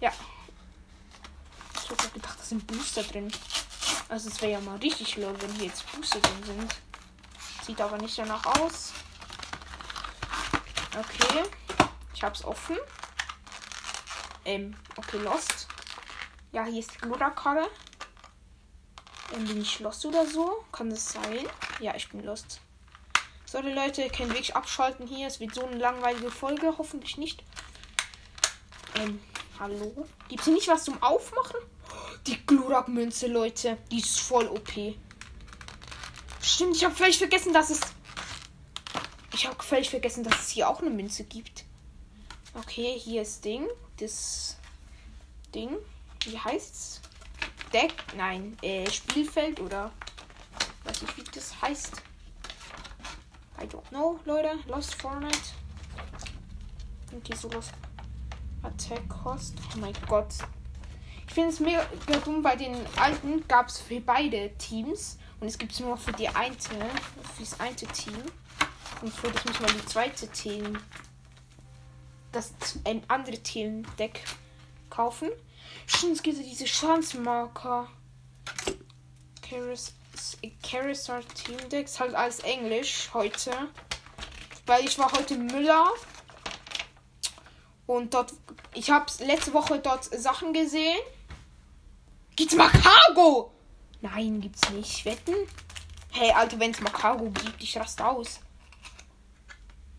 [0.00, 0.12] Ja.
[1.74, 3.30] Ich habe gedacht, da sind Booster drin.
[4.08, 6.76] Also es wäre ja mal richtig low, wenn hier jetzt Booster drin sind.
[7.64, 8.92] Sieht aber nicht danach aus.
[10.98, 11.44] Okay.
[12.14, 12.76] Ich hab's offen.
[14.44, 15.68] Ähm, okay, Lost.
[16.52, 17.68] Ja, hier ist die Glura-Karte.
[19.34, 20.64] Ähm, bin ich Lost oder so?
[20.72, 21.46] Kann das sein?
[21.80, 22.60] Ja, ich bin Lost.
[23.44, 25.26] Sorry Leute, könnt wirklich abschalten hier.
[25.26, 27.44] Es wird so eine langweilige Folge, hoffentlich nicht.
[28.96, 29.20] Ähm,
[29.60, 30.08] hallo?
[30.28, 31.60] Gibt hier nicht was zum Aufmachen?
[32.26, 33.78] Die Glurak-Münze, Leute.
[33.90, 34.72] Die ist voll OP.
[36.42, 37.80] Stimmt, ich habe völlig vergessen, dass es.
[39.32, 41.64] Ich habe völlig vergessen, dass es hier auch eine Münze gibt.
[42.54, 43.66] Okay, hier ist Ding.
[43.98, 44.56] Das
[45.54, 45.76] Ding.
[46.24, 47.00] Wie heißt's?
[47.72, 47.94] Deck?
[48.16, 49.92] Nein, äh, Spielfeld oder.
[50.84, 52.02] Weiß nicht, wie das heißt.
[53.60, 54.58] I don't know, Leute.
[54.66, 55.38] Lost Fortnite.
[57.16, 57.72] Okay, so Lost
[58.62, 59.54] Attack Cost.
[59.74, 60.34] Oh mein Gott.
[61.38, 62.42] Ich finde es mega dumm.
[62.42, 65.18] Bei den alten gab es für beide Teams.
[65.38, 68.20] Und es gibt es nur für die eine, für das eine Team.
[69.02, 70.76] Und für das muss man die zweite Team,
[72.32, 74.24] das ein andere Team Deck
[74.90, 75.30] kaufen.
[75.86, 77.86] Stimmt, es gibt diese Chancemarker.
[80.60, 83.52] Charizard Team Decks, halt alles Englisch heute.
[84.66, 85.86] Weil ich war heute Müller.
[87.86, 88.32] Und dort,
[88.74, 90.98] ich habe letzte Woche dort Sachen gesehen.
[92.38, 93.50] Gibt's mal Cargo?
[94.00, 95.04] Nein, gibt's nicht.
[95.04, 95.34] Wetten?
[96.12, 98.38] Hey, Alter, wenn es mal Cargo gibt, ich raste aus.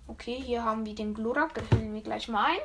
[0.08, 1.54] Okay, hier haben wir den Glurak.
[1.54, 2.60] Den hüllen wir gleich mal ein.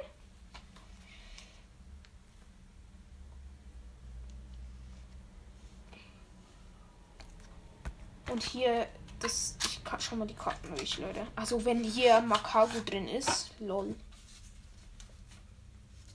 [8.31, 8.87] Und hier,
[9.19, 11.27] das, ich kann schon mal die Karten durch, Leute.
[11.35, 13.97] Also wenn hier Makago drin ist, lol.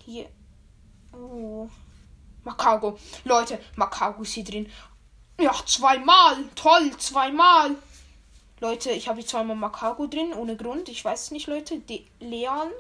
[0.06, 0.30] Hier.
[1.12, 1.67] Oh.
[2.43, 2.97] Makago.
[3.23, 4.71] Leute, Makago ist hier drin.
[5.39, 6.38] Ja, zweimal.
[6.56, 7.75] Toll, zweimal.
[8.60, 10.89] Leute, ich habe hier zweimal Makago drin, ohne Grund.
[10.89, 11.80] Ich weiß es nicht, Leute.
[11.80, 12.71] De Leon.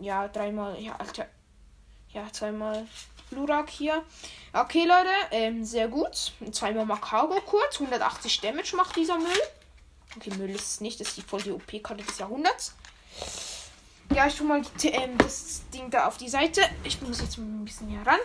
[0.00, 0.80] Ja, dreimal.
[0.80, 1.26] Ja, Alter.
[2.12, 2.86] Ja, zweimal
[3.30, 4.02] Lurak hier.
[4.52, 5.10] Okay, Leute.
[5.30, 6.32] Ähm, sehr gut.
[6.52, 7.80] Zweimal Makago kurz.
[7.80, 9.42] 180 Damage macht dieser Müll.
[10.16, 11.00] Okay, Müll ist es nicht.
[11.00, 12.74] Das ist die voll die OP-Karte des Jahrhunderts.
[14.14, 16.60] Ja, ich tue mal die, ähm, das Ding da auf die Seite.
[16.84, 18.20] Ich muss jetzt ein bisschen hier ran.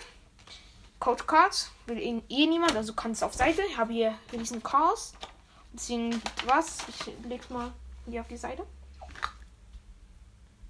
[1.00, 3.64] Code Cards will eh, eh niemand, also kann es auf Seite.
[3.68, 5.14] Ich habe hier riesen Chaos.
[5.74, 6.78] Deswegen was?
[6.90, 7.72] Ich leg mal
[8.08, 8.68] hier auf die Seite.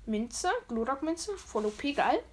[0.05, 2.23] Münze, Glurak Münze, voll OP, geil.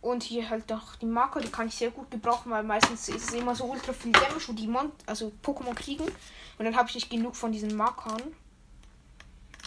[0.00, 3.30] Und hier halt noch die Marker, die kann ich sehr gut gebrauchen, weil meistens ist
[3.30, 6.04] es immer so ultra viel Damage, wo die Mon also Pokémon kriegen.
[6.04, 8.22] Und dann habe ich nicht genug von diesen Markern.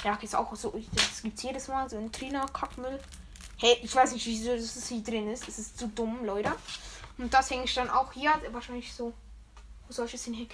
[0.04, 3.00] Ja, ist auch so, das gibt es jedes Mal, so ein Trina-Kackmüll.
[3.58, 5.48] Hey, ich weiß nicht, wieso das hier drin ist.
[5.48, 6.52] Es ist zu dumm, Leute.
[7.20, 8.32] Und das hänge ich dann auch hier.
[8.52, 9.14] Wahrscheinlich so.
[9.88, 10.50] Wo soll ich es hinhängen?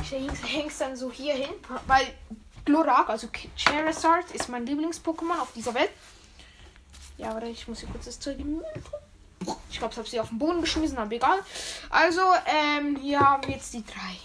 [0.00, 1.50] Ich hänge es dann so hier hin.
[1.86, 2.06] Weil
[2.64, 5.90] Glurak, also Charizard, ist mein Lieblings-Pokémon auf dieser Welt.
[7.18, 8.62] Ja, warte, ich muss hier kurz das Zeug in
[9.70, 11.40] Ich glaube, ich habe sie auf den Boden geschmissen, aber egal.
[11.90, 14.16] Also, ähm, hier haben wir jetzt die drei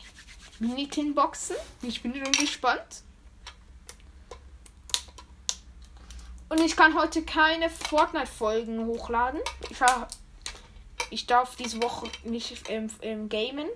[0.59, 1.57] Mini-Tin-Boxen.
[1.81, 3.03] Ich bin schon gespannt.
[6.53, 9.39] Und ich kann heute keine Fortnite-Folgen hochladen.
[9.71, 9.79] Ich,
[11.09, 13.67] ich darf diese Woche nicht ähm, ähm, gamen.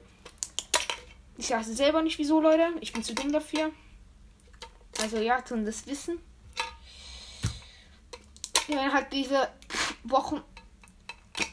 [1.37, 2.67] Ich weiß selber nicht wieso, Leute.
[2.79, 3.71] Ich bin zu dumm dafür.
[5.01, 6.19] Also ja, tun das wissen.
[8.67, 9.49] Wir werden halt diese
[10.03, 10.43] Wochen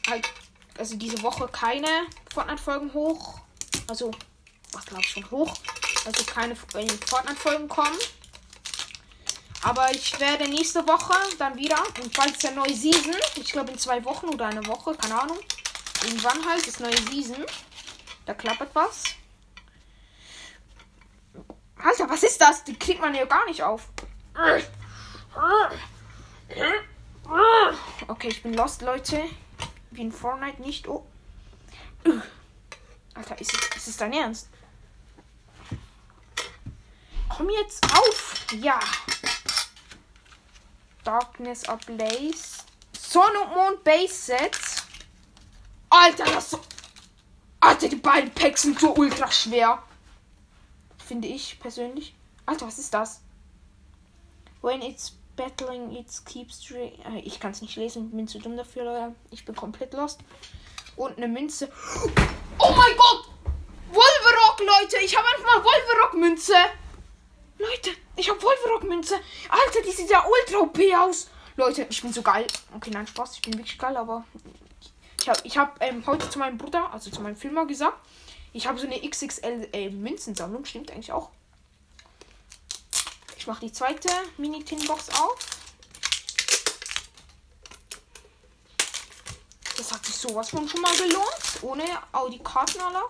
[0.07, 0.29] halt,
[0.77, 1.87] also diese Woche keine
[2.35, 3.39] Fortnite-Folgen hoch.
[3.87, 4.11] Also,
[4.73, 5.55] was glaube ich schon hoch.
[6.05, 7.97] Also keine äh, Fortnite-Folgen kommen.
[9.65, 13.79] Aber ich werde nächste Woche dann wieder, und falls der neue Season, ich glaube in
[13.79, 15.39] zwei Wochen oder eine Woche, keine Ahnung,
[16.03, 17.43] irgendwann halt das neue Season,
[18.27, 19.05] da klappert was.
[21.77, 22.63] Alter, was ist das?
[22.63, 23.89] Die kriegt man ja gar nicht auf.
[28.07, 29.23] Okay, ich bin lost, Leute.
[29.89, 30.87] Wie in Fortnite nicht.
[30.87, 31.07] Oh.
[33.15, 34.47] Alter, ist es, ist es dein Ernst?
[37.35, 38.45] Komm jetzt auf!
[38.51, 38.79] Ja.
[41.05, 42.63] Darkness Ablaze.
[42.99, 44.59] Sonne und Mond Base Set.
[45.89, 46.59] Alter, das so.
[47.61, 49.81] Alter, die beiden Packs sind so ultra schwer.
[50.97, 52.13] Finde ich persönlich.
[52.45, 53.21] Alter, was ist das?
[54.61, 56.69] When it's battling, it keeps.
[56.71, 56.91] Äh,
[57.23, 59.15] ich kann es nicht lesen, bin zu dumm dafür, Leute.
[59.31, 60.19] Ich bin komplett lost.
[60.95, 61.71] Und eine Münze.
[62.57, 63.29] Oh mein Gott!
[63.89, 64.97] Wolverock, Leute!
[65.03, 66.55] Ich habe einfach mal Wolverock-Münze!
[67.57, 69.15] Leute, ich habe Wolverock-Münze!
[69.49, 71.29] Alter, die sieht ja ultra OP aus!
[71.55, 72.47] Leute, ich bin so geil.
[72.75, 74.25] Okay, nein, Spaß, ich bin wirklich geil, aber
[75.21, 77.97] ich habe ich hab, ähm, heute zu meinem Bruder, also zu meinem Filmer gesagt,
[78.51, 81.29] ich habe so eine XXL äh, Münzensammlung, stimmt eigentlich auch.
[83.37, 85.37] Ich mache die zweite Mini-Tin-Box auf.
[89.77, 91.61] Das hat sich sowas von schon mal gelohnt.
[91.61, 93.07] Ohne Audi-Karten aller.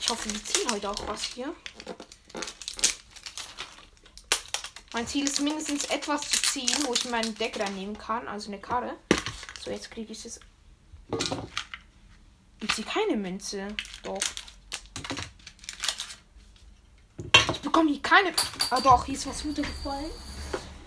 [0.00, 1.54] Ich hoffe, wir ziehen heute auch was hier.
[4.92, 8.26] Mein Ziel ist mindestens etwas zu ziehen, wo ich meinen Deck reinnehmen kann.
[8.26, 8.96] Also eine Karre.
[9.64, 10.40] So, jetzt kriege ich es.
[12.60, 13.68] Ich ziehe keine Münze.
[14.02, 14.18] Doch.
[17.52, 18.32] Ich bekomme hier keine.
[18.70, 20.10] Ah doch, hier ist was runtergefallen.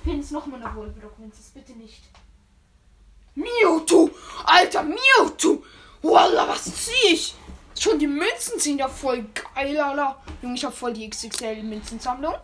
[0.03, 1.41] Hier ist nochmal eine Wolverine-Münze.
[1.53, 2.03] Bitte nicht.
[3.35, 4.11] Mewtwo!
[4.45, 5.63] Alter, Mewtwo!
[6.01, 7.33] Wallah, was ziehe ich?
[7.79, 10.21] Schon die Münzen sind ja voll geil, Alter.
[10.41, 12.35] Junge, ich habe voll die XXL-Münzensammlung.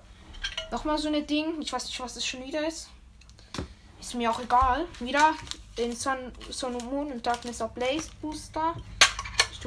[0.72, 1.62] Nochmal so eine Ding.
[1.62, 2.90] Ich weiß nicht, was das schon wieder ist.
[4.00, 4.86] Ist mir auch egal.
[5.00, 5.34] Wieder
[5.78, 8.76] den Sun, Sun und Moon und Darkness Ablaze Booster.
[9.52, 9.60] Ich.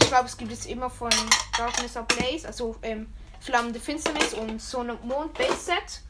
[0.00, 1.10] Ich glaube, es gibt es immer von
[1.56, 6.02] Darkness Ablaze, also ähm, Flammende Finsternis und Sonne und Mond Base Set.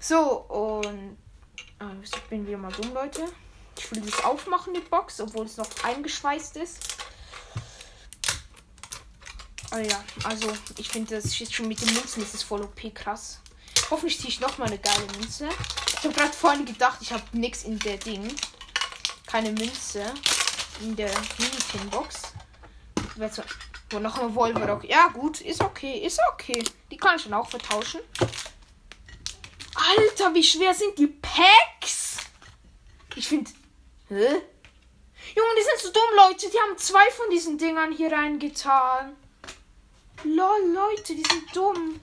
[0.00, 1.16] So, und.
[1.78, 3.24] Ah, ich bin wieder mal dumm, Leute.
[3.78, 6.96] Ich will das aufmachen, die Box, obwohl es noch eingeschweißt ist.
[9.72, 12.92] Oh ja, also ich finde das jetzt schon mit den Münzen ist es voll OP
[12.92, 13.40] krass.
[13.88, 15.48] Hoffentlich ziehe ich noch mal eine geile Münze.
[15.88, 18.34] Ich habe gerade vorhin gedacht, ich habe nichts in der Ding.
[19.26, 20.12] Keine Münze
[20.80, 22.32] in der Mini-Tin-Box.
[23.90, 24.84] Wo noch ein Wolverock.
[24.84, 26.64] Ja, gut, ist okay, ist okay.
[26.90, 28.00] Die kann ich dann auch vertauschen.
[29.74, 32.18] Alter, wie schwer sind die Packs?
[33.14, 33.50] Ich finde.
[34.08, 34.42] Hä?
[35.36, 36.48] Junge, die sind so dumm, Leute.
[36.50, 39.16] Die haben zwei von diesen Dingern hier reingetan.
[40.24, 42.00] Lol, Leute, die sind dumm.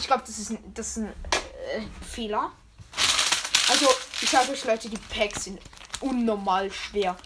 [0.00, 2.52] Ich glaube, das ist ein, das ist ein äh, Fehler.
[3.70, 3.86] Also,
[4.22, 5.60] ich sage euch, Leute, die Packs sind
[6.00, 7.16] unnormal schwer.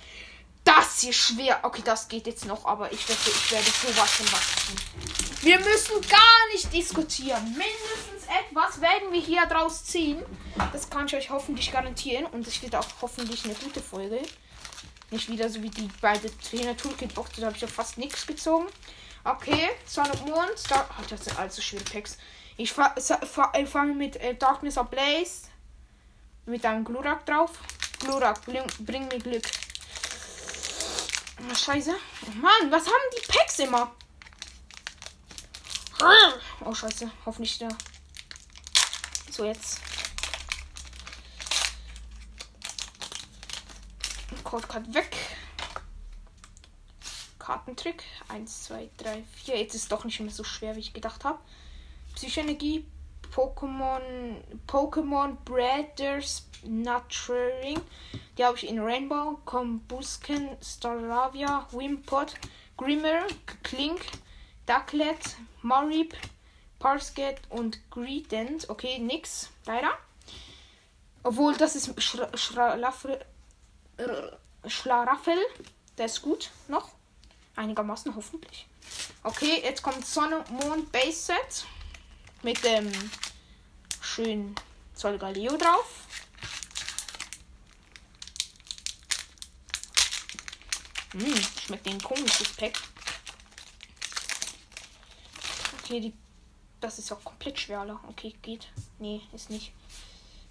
[0.65, 1.61] Das hier schwer.
[1.63, 5.33] Okay, das geht jetzt noch, aber ich wette, ich werde sowas von ziehen.
[5.43, 7.43] Wir müssen gar nicht diskutieren.
[7.45, 10.23] Mindestens etwas werden wir hier draus ziehen.
[10.73, 12.27] Das kann ich euch hoffentlich garantieren.
[12.27, 14.23] Und es wird auch hoffentlich eine gute Folge.
[15.11, 17.31] Nicht wieder so wie die beiden Trainer Toolkit Box.
[17.37, 18.67] Da habe ich ja fast nichts gezogen.
[19.25, 20.51] Okay, Sonne und Mond.
[20.69, 22.19] Da, oh, das sind allzu schwere Packs.
[22.57, 25.49] Ich fange fang mit äh, Darkness Ablaze.
[26.47, 27.53] Mit einem Glurak drauf.
[28.01, 29.45] Glurak, bring, bring mir Glück.
[31.51, 31.95] Oh, scheiße.
[31.95, 33.93] Oh Mann, was haben die Packs immer?
[36.65, 37.11] Oh, scheiße.
[37.25, 37.69] Hoffentlich da.
[39.31, 39.81] So, jetzt.
[44.43, 45.17] Codecard weg.
[47.43, 48.05] Kartentrick.
[48.29, 49.59] 1, 2, 3, 4.
[49.59, 51.39] Jetzt ist es doch nicht mehr so schwer, wie ich gedacht habe.
[52.15, 52.87] Psychenergie.
[53.35, 54.01] Pokémon.
[54.69, 57.81] Pokémon Breeders Nurturing.
[58.39, 59.41] Die habe ich in Rainbow.
[59.45, 60.51] Kombusken.
[60.63, 61.67] Staravia.
[61.73, 62.35] Wimpod.
[62.77, 63.27] Grimmer.
[63.65, 64.03] Klink.
[64.67, 65.37] Ducklet.
[65.63, 66.15] Marip.
[66.79, 68.71] Parsket und Greedent.
[68.71, 69.51] Okay, nix.
[69.67, 69.91] Leider.
[71.25, 73.19] Obwohl, das ist Schlaraffel.
[75.99, 76.91] Der ist gut noch.
[77.57, 78.67] Einigermaßen hoffentlich.
[79.23, 81.67] Okay, jetzt kommt Sonne, Mond, Base Set.
[82.43, 82.91] Mit dem
[84.01, 84.55] schönen
[84.95, 86.07] Solgaleo drauf.
[91.13, 92.81] Hm, schmeckt den komisches Pack.
[95.83, 96.13] Okay, die,
[96.81, 98.01] das ist auch komplett schwer.
[98.09, 98.69] Okay, geht.
[98.99, 99.73] Nee, ist nicht.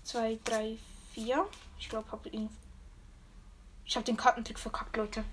[0.04, 0.78] 2, 3,
[1.14, 1.48] 4.
[1.80, 2.50] Ich glaube, ihn.
[3.86, 5.26] Ich habe den Kartentrick verkackt, Leute.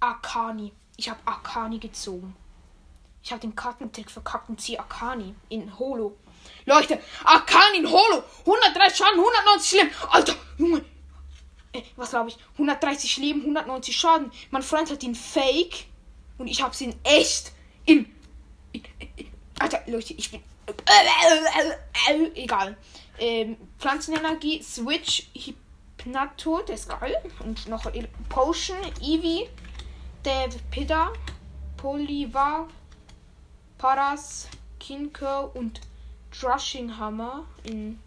[0.00, 0.72] Akani.
[0.96, 2.34] Ich habe Akani gezogen.
[3.22, 6.16] Ich habe den Kartentrick verkackt und ziehe Akani in Holo.
[6.64, 8.22] Leute, Akani in Holo.
[8.40, 9.90] 130 Schaden, 190 Leben.
[10.10, 10.84] Alter, Junge.
[11.72, 12.38] Äh, was glaube ich?
[12.52, 14.30] 130 Leben, 190 Schaden.
[14.50, 15.86] Mein Freund hat ihn fake.
[16.38, 16.74] Und ich habe
[17.04, 17.52] echt
[17.84, 18.06] in,
[18.72, 18.84] in,
[19.16, 19.30] in.
[19.58, 20.42] Alter, Leute, ich bin.
[22.34, 22.76] Egal.
[23.18, 27.16] Ähm, Pflanzenenergie, Switch, Hypnato, der ist geil.
[27.40, 27.90] Und noch
[28.28, 29.48] Potion, Eevee.
[30.26, 31.12] Dave Pida,
[31.76, 32.66] Polivar,
[33.78, 34.48] Paras,
[34.80, 35.80] Kinko und
[36.32, 38.00] Drushinghammer in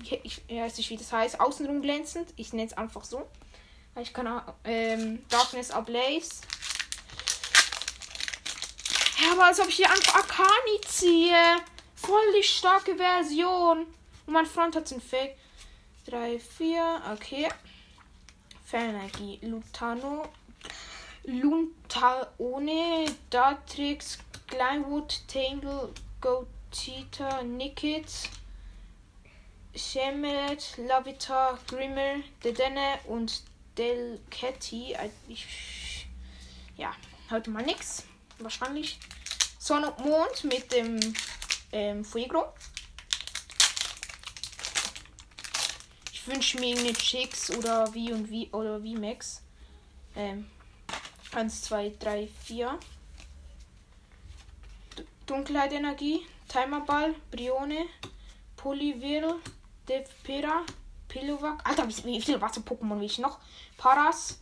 [0.00, 2.32] ich weiß nicht, wie das heißt, außenrum glänzend.
[2.36, 3.28] Ich nenne es einfach so.
[4.00, 6.42] Ich kann ähm, Darkness Ablaze.
[9.20, 11.56] Ja, aber als ob ich hier einfach Akani ziehe.
[11.96, 13.78] Voll die starke Version.
[14.26, 15.36] Und mein Freund hat einen Fake.
[16.06, 17.48] 3, 4, okay.
[18.64, 19.40] Fernenergie.
[19.42, 20.28] Lutano.
[21.28, 23.04] Luntaone.
[23.28, 24.18] Datrix.
[24.46, 25.20] Kleinwood.
[25.28, 25.92] Tangle.
[26.22, 27.42] Gotita.
[27.42, 28.30] Nickit.
[29.74, 30.78] Shemet.
[30.78, 31.58] Lavita.
[31.66, 32.22] Grimmer.
[32.42, 33.42] Dedenne und
[33.76, 34.96] Delcatty.
[35.28, 36.06] Ich,
[36.78, 36.94] ja,
[37.30, 38.04] heute mal nix.
[38.38, 38.98] Wahrscheinlich.
[39.58, 40.98] Sonne und Mond mit dem
[41.72, 42.54] ähm, Fuegro.
[46.10, 49.42] Ich wünsche mir eine Chicks oder wie und wie oder wie Max.
[50.16, 50.46] Ähm,
[51.32, 52.78] 1, 2, 3, 4.
[55.26, 57.86] Dunkelheitenergie, Timerball, Brione,
[58.56, 59.36] Polyville,
[59.86, 60.64] Devpera,
[61.06, 61.60] Pilovac.
[61.64, 63.38] Alter, wie, viele Wasser-Pokémon will ich noch?
[63.76, 64.38] Paras,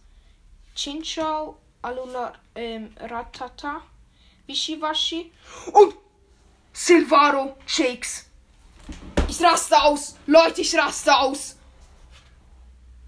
[0.74, 3.82] Chinchou, Alula, ähm, Ratata,
[4.46, 5.32] Wischiwaschi
[5.72, 5.94] und
[6.72, 8.26] Silvaro Shakes.
[9.28, 10.16] Ich raste aus.
[10.26, 11.55] Leute, ich raste aus.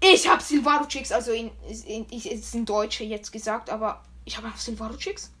[0.01, 1.51] Ich habe Silvaro Chicks, also in,
[1.85, 5.31] in, in, ist in Deutsche jetzt gesagt, aber ich habe Silvaro Chicks.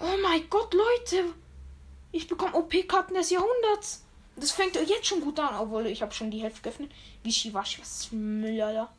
[0.00, 1.32] Oh mein Gott, Leute.
[2.12, 4.02] Ich bekomme OP-Karten des Jahrhunderts.
[4.36, 6.90] Das fängt jetzt schon gut an, obwohl ich habe schon die Hälfte geöffnet.
[7.22, 8.90] Wischiwaschi, was ist Müll, Alter.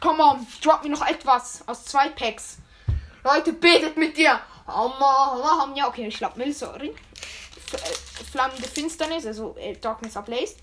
[0.00, 2.58] Come on, drop mir noch etwas aus zwei Packs.
[3.24, 4.40] Leute, betet mit dir.
[4.66, 6.94] Ja, okay, ich glaube Mill, sorry.
[8.30, 10.56] Flammende Finsternis, also äh, Darkness Ablaze.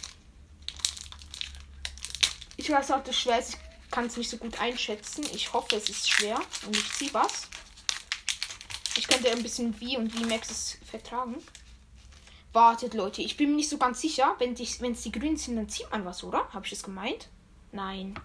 [2.76, 3.58] Auch, das schwer ist.
[3.86, 5.26] Ich kann es nicht so gut einschätzen.
[5.34, 7.48] Ich hoffe, es ist schwer und ich ziehe was.
[8.96, 11.38] Ich könnte ein bisschen wie und wie Max es vertragen.
[12.54, 14.36] Wartet, Leute, ich bin mir nicht so ganz sicher.
[14.38, 16.48] Wenn es die, die grünen sind, dann zieht man was, oder?
[16.54, 17.30] Habe ich das gemeint?
[17.72, 18.16] Nein.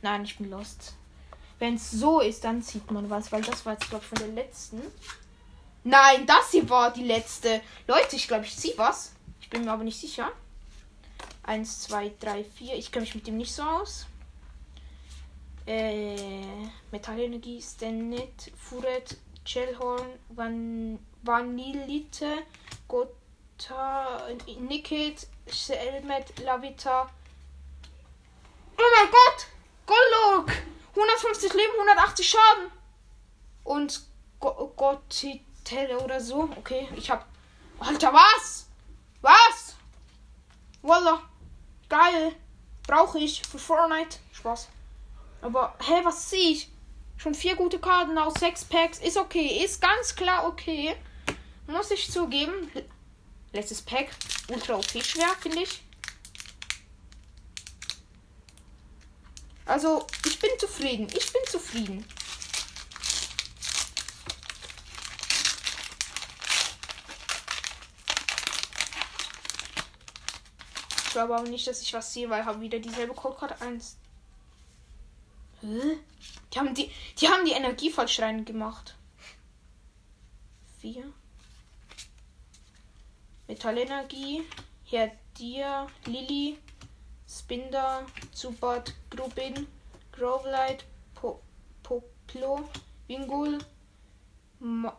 [0.00, 0.94] Nein, ich bin lost.
[1.58, 4.18] Wenn es so ist, dann zieht man was, weil das war jetzt, glaube ich, von
[4.18, 4.80] der letzten.
[5.84, 7.60] Nein, das hier war die letzte.
[7.86, 9.12] Leute, ich glaube, ich ziehe was.
[9.40, 10.32] Ich bin mir aber nicht sicher.
[11.44, 12.74] Eins, zwei, drei, vier.
[12.76, 14.06] Ich kenne mich mit dem nicht so aus.
[15.66, 16.42] Äh,
[16.90, 22.42] Metallenergie, Stennet, Furet, Chellhorn, Van Vanillite,
[22.88, 24.28] Gotha,
[24.60, 27.08] Nicket, Selmet, Lavita.
[28.76, 29.46] Oh mein Gott!
[29.86, 30.50] Golok!
[30.94, 32.70] 150 Leben, 180 Schaden.
[33.64, 34.02] Und
[34.40, 36.48] Go Gottitelle oder so.
[36.56, 37.26] Okay, ich hab.
[37.78, 38.66] Alter, was?
[39.20, 39.76] Was?
[40.82, 41.22] Voila.
[41.92, 42.34] Geil.
[42.86, 44.16] Brauche ich für Fortnite.
[44.32, 44.70] Spaß.
[45.42, 46.70] Aber, hä, was sehe ich?
[47.18, 48.98] Schon vier gute Karten aus sechs Packs.
[48.98, 49.62] Ist okay.
[49.62, 50.96] Ist ganz klar okay.
[51.66, 52.70] Muss ich zugeben.
[53.52, 54.08] Letztes Pack.
[54.48, 55.82] Ultra OP schwer, finde ich.
[59.66, 61.08] Also, ich bin zufrieden.
[61.14, 62.06] Ich bin zufrieden.
[71.12, 73.98] Ich glaube aber nicht, dass ich was sehe, weil ich habe wieder dieselbe Codekarte 1.
[75.60, 75.98] Hä?
[76.50, 76.90] Die haben die,
[77.20, 78.96] die haben die Energie falsch rein gemacht.
[80.80, 81.04] 4.
[83.46, 84.44] Metallenergie.
[84.84, 86.56] Hier dir, Lilly,
[87.28, 89.66] Spinder, Zubat, Grubin,
[90.12, 91.42] Grovelight, po
[91.82, 92.70] Poplo,
[93.06, 93.58] Wingul,
[94.60, 94.96] Ma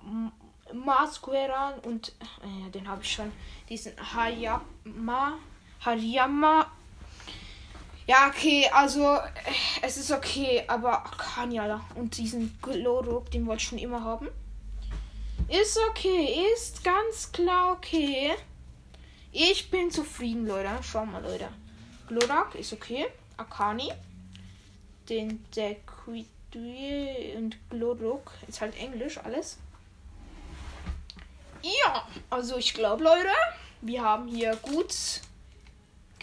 [0.72, 2.10] Masqueran und
[2.44, 3.32] äh, den habe ich schon.
[3.68, 5.40] Diesen Hayama.
[5.86, 6.72] Hariyama.
[8.06, 13.70] Ja, okay, also äh, es ist okay, aber Kanyala und diesen Glorok, den wollte ich
[13.70, 14.28] schon immer haben.
[15.48, 18.32] Ist okay, ist ganz klar okay.
[19.32, 20.70] Ich bin zufrieden, Leute.
[20.82, 21.50] Schau mal, Leute.
[22.08, 23.08] Glorak ist okay.
[23.38, 23.92] Akani.
[25.10, 29.58] Den Dequidui und Glorok ist halt Englisch alles.
[31.62, 33.30] Ja, also ich glaube, Leute,
[33.82, 34.94] wir haben hier gut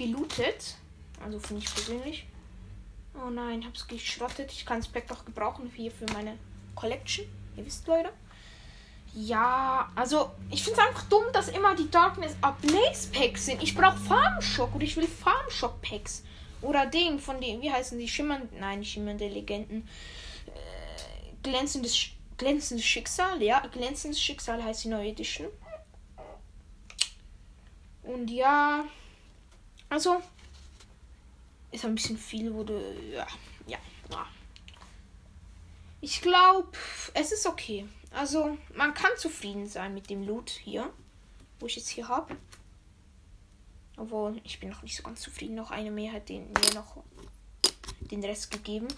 [0.01, 0.77] gelootet.
[1.23, 2.27] Also finde ich persönlich.
[3.15, 4.51] Oh nein, hab's geschrottet.
[4.53, 6.39] Ich kann das Pack doch gebrauchen hier für meine
[6.75, 7.27] Collection.
[7.57, 8.11] Ihr wisst, Leute.
[9.13, 13.63] Ja, also ich finde es einfach dumm, dass immer die Darkness Ablaze Packs sind.
[13.63, 16.23] Ich brauche Farmshock oder ich will Farmshock Packs.
[16.63, 18.09] Oder den von den, wie heißen die?
[18.09, 19.89] Schimmernde, nein, schimmernde Legenden.
[20.47, 25.49] Äh, glänzendes, glänzendes Schicksal, ja, glänzendes Schicksal heißt die neue Edition.
[28.03, 28.85] Und ja,
[29.91, 30.23] also
[31.73, 33.27] ist ein bisschen viel, wurde, ja,
[33.67, 33.79] ja.
[36.01, 36.71] Ich glaube,
[37.13, 37.87] es ist okay.
[38.13, 40.91] Also, man kann zufrieden sein mit dem Loot hier,
[41.59, 42.37] wo ich jetzt hier habe.
[43.97, 45.57] Obwohl, ich bin noch nicht so ganz zufrieden.
[45.57, 47.05] Noch eine Mehrheit, den mir noch
[48.01, 48.89] den Rest gegeben.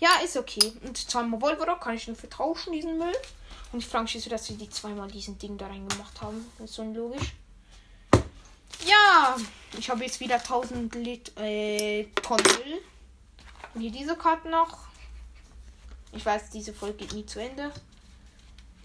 [0.00, 0.72] Ja, ist okay.
[0.82, 3.14] Und zweimal Wolverock kann ich nur vertauschen, diesen Müll.
[3.72, 6.44] Und ich frage mich so, dass sie die zweimal diesen Ding da reingemacht haben.
[6.58, 7.34] Das ist so unlogisch.
[8.86, 9.36] Ja,
[9.76, 12.82] ich habe jetzt wieder 1000 Lit äh, Müll.
[13.74, 14.88] Und hier diese Karte noch.
[16.12, 17.72] Ich weiß, diese Folge geht nie zu Ende.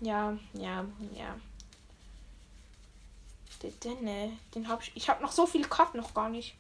[0.02, 0.86] Ja, ja,
[1.16, 1.36] ja.
[3.62, 4.92] Den, den, den habe ich.
[4.96, 6.56] Ich habe noch so viele Karten noch gar nicht.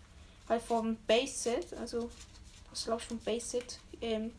[0.47, 2.09] Weil vom Base Set, also
[2.69, 4.33] das glaube ich vom Base Set, ähm,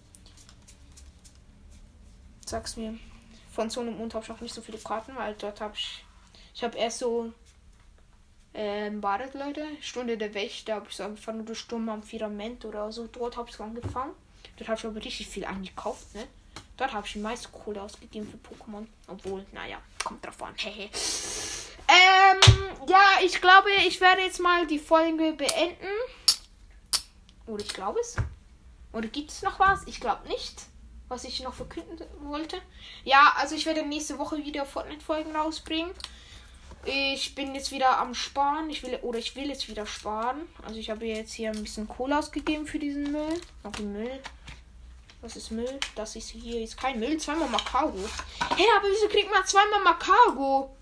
[2.46, 2.98] sag's mir.
[3.52, 6.04] Von so einem Mond habe ich noch nicht so viele Karten, weil dort habe ich.
[6.54, 7.32] Ich habe erst so.
[8.56, 12.92] Ähm, wartet Leute, Stunde der Wächter, habe ich so angefangen, oder Sturm am Firmament oder
[12.92, 13.08] so.
[13.08, 14.14] Dort habe ich angefangen.
[14.56, 16.26] Dort habe ich aber richtig viel eingekauft, ne?
[16.76, 18.86] Dort habe ich die meiste Kohle ausgegeben für Pokémon.
[19.08, 20.54] Obwohl, naja, kommt drauf an.
[20.64, 22.40] ähm,
[22.88, 25.86] ja, ich glaube, ich werde jetzt mal die Folge beenden.
[27.46, 28.16] Oder ich glaube es.
[28.92, 29.82] Oder gibt es noch was?
[29.86, 30.62] Ich glaube nicht.
[31.08, 32.60] Was ich noch verkünden wollte.
[33.04, 35.92] Ja, also ich werde nächste Woche wieder Fortnite-Folgen rausbringen.
[36.86, 38.68] Ich bin jetzt wieder am Sparen.
[38.68, 40.48] Ich will oder ich will jetzt wieder sparen.
[40.62, 43.40] Also ich habe jetzt hier ein bisschen Kohle ausgegeben für diesen Müll.
[43.62, 44.20] Noch den Müll.
[45.22, 45.80] Was ist Müll?
[45.94, 47.18] Das ist hier ist kein Müll.
[47.18, 47.98] Zweimal Macargo.
[47.98, 50.76] Hä, hey, aber wieso kriegt man zweimal Macargo?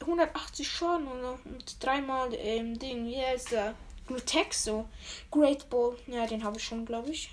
[0.00, 1.38] 180 schon oder?
[1.44, 3.06] Und dreimal ähm, Ding.
[3.06, 3.74] Wie heißt der?
[4.08, 4.88] Glutexo.
[5.30, 5.96] Great Ball.
[6.08, 7.30] Ja, den habe ich schon, glaube ich.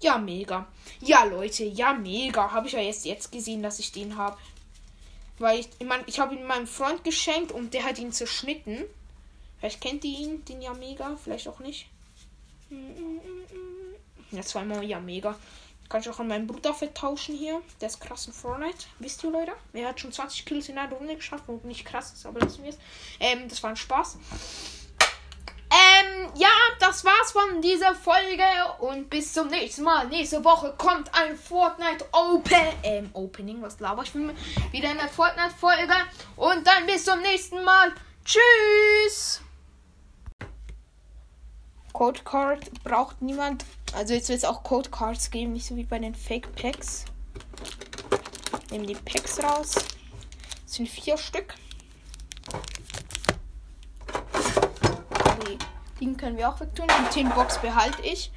[0.00, 0.66] Ja, mega.
[1.00, 2.50] Ja, Leute, ja, mega.
[2.50, 4.36] Habe ich ja jetzt, jetzt gesehen, dass ich den habe.
[5.42, 8.84] Weil ich, ich, mein, ich habe ihn meinem Freund geschenkt und der hat ihn zerschnitten.
[9.58, 11.88] Vielleicht kennt ihr ihn, den ja mega, vielleicht auch nicht.
[14.30, 15.36] Ja, zweimal ja mega.
[15.88, 17.60] Kann ich auch an meinen Bruder vertauschen hier.
[17.80, 18.86] Der ist krass in Fortnite.
[19.00, 19.52] Wisst ihr, Leute?
[19.72, 22.62] Er hat schon 20 Kills in einer Runde geschafft, und nicht krass ist, aber lassen
[22.62, 22.78] wir es.
[23.18, 24.18] Ähm, das war ein Spaß.
[26.02, 26.48] Ähm, ja,
[26.80, 28.44] das war's von dieser Folge
[28.80, 30.08] und bis zum nächsten Mal.
[30.08, 35.94] Nächste Woche kommt ein Fortnite Open ähm, Opening, was laber ich wieder eine Fortnite Folge
[36.36, 37.92] und dann bis zum nächsten Mal.
[38.24, 39.40] Tschüss.
[41.92, 43.64] Code Card braucht niemand.
[43.94, 47.04] Also jetzt wird es auch Code Cards geben, nicht so wie bei den Fake Packs.
[48.70, 49.74] Nehmen die Packs raus.
[49.74, 51.54] Das sind vier Stück.
[56.02, 56.88] Die können wir auch wegtun.
[56.88, 58.32] Die 10 Box behalte ich.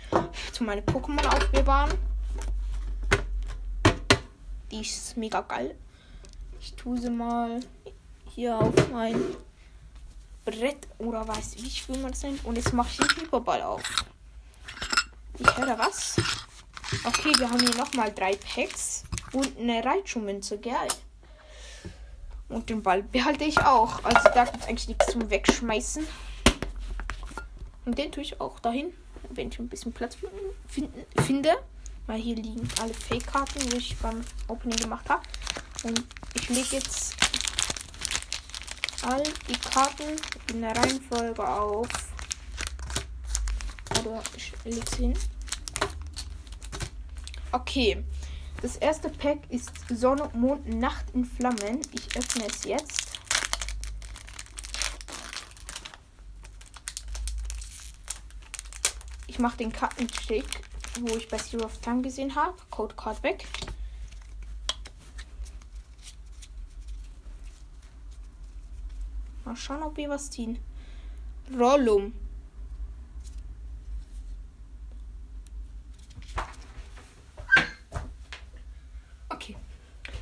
[0.52, 1.98] Zu meine Pokémon aufbewahren.
[4.70, 5.76] Die ist mega geil.
[6.62, 7.60] Ich tue sie mal
[8.36, 9.20] hier auf mein
[10.46, 12.46] Brett oder weiß ich, wie man das nennt.
[12.46, 13.82] Und jetzt mache ich den Hyperball auf.
[15.40, 16.18] Ich höre was.
[17.04, 20.60] Okay, wir haben hier nochmal drei Packs und eine Reitschuhmünze.
[20.60, 20.90] Geil.
[22.48, 24.04] Und den Ball behalte ich auch.
[24.04, 26.06] Also da gibt es eigentlich nichts zum Wegschmeißen.
[27.86, 28.94] Und den tue ich auch dahin,
[29.30, 30.18] wenn ich ein bisschen Platz
[30.68, 31.52] finden, finde.
[32.08, 35.24] Weil hier liegen alle Fake-Karten, die ich beim Opening gemacht habe.
[35.84, 37.16] Und ich lege jetzt
[39.04, 40.16] all die Karten
[40.52, 41.88] in der Reihenfolge auf.
[44.00, 45.18] Oder ich lege sie hin.
[47.52, 48.04] Okay.
[48.62, 51.82] Das erste Pack ist Sonne, Mond, Nacht in Flammen.
[51.92, 53.05] Ich öffne es jetzt.
[59.36, 60.46] Ich mache den Kartenstick,
[61.02, 62.56] wo ich bei Zero of Time gesehen habe.
[62.70, 63.46] Code Card weg.
[69.44, 70.58] Mal schauen, ob wir was ziehen.
[71.54, 72.14] Rollum.
[79.28, 79.58] Okay.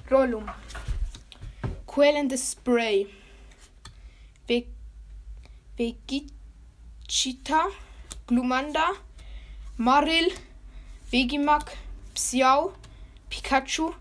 [0.09, 0.49] Rollum.
[1.85, 3.07] Quellendes Spray.
[4.47, 4.65] Ve
[5.77, 7.67] Vegeta.
[8.27, 8.91] Glumanda,
[9.77, 10.31] Maril,
[11.11, 11.75] Vegimak,
[12.13, 12.73] Psiau,
[13.29, 13.91] Pikachu,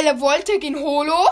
[0.00, 1.28] Elevolte gegen Holo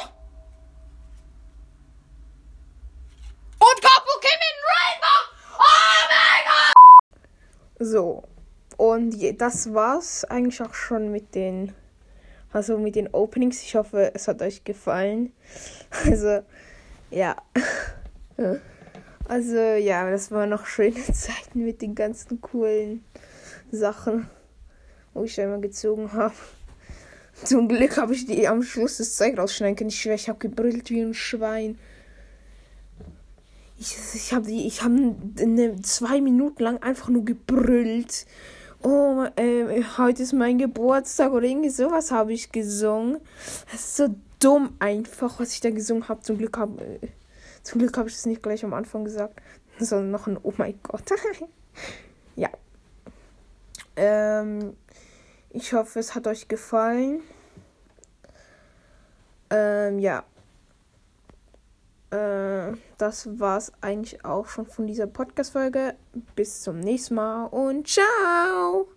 [3.58, 5.20] und Kapukimin Rainbow!
[5.58, 6.74] Oh mein Gott!
[7.80, 8.22] So,
[8.76, 11.74] und das war's eigentlich auch schon mit den,
[12.52, 13.62] also mit den Openings.
[13.62, 15.32] Ich hoffe, es hat euch gefallen.
[16.04, 16.42] Also,
[17.10, 17.36] ja.
[19.26, 23.04] Also ja, das waren noch schöne Zeiten mit den ganzen coolen
[23.70, 24.28] Sachen,
[25.14, 26.34] wo ich einmal gezogen habe.
[27.42, 29.90] Zum Glück habe ich die am Schluss das Zeug rausschneiden können.
[29.90, 31.78] Ich ich habe gebrüllt wie ein Schwein.
[33.78, 38.26] Ich, ich habe ich hab eine, zwei Minuten lang einfach nur gebrüllt.
[38.82, 43.18] Oh, äh, heute ist mein Geburtstag oder irgendwie sowas habe ich gesungen.
[43.72, 46.22] Das ist so dumm einfach, was ich da gesungen habe.
[46.22, 47.08] Zum Glück habe äh,
[47.64, 49.40] zum Glück habe ich es nicht gleich am Anfang gesagt,
[49.78, 51.02] sondern noch ein Oh mein Gott.
[52.36, 52.50] ja.
[53.96, 54.76] Ähm,
[55.50, 57.22] ich hoffe, es hat euch gefallen.
[59.50, 60.24] Ähm, ja.
[62.10, 65.96] Äh, das war's eigentlich auch schon von dieser Podcast-Folge.
[66.36, 68.88] Bis zum nächsten Mal und ciao!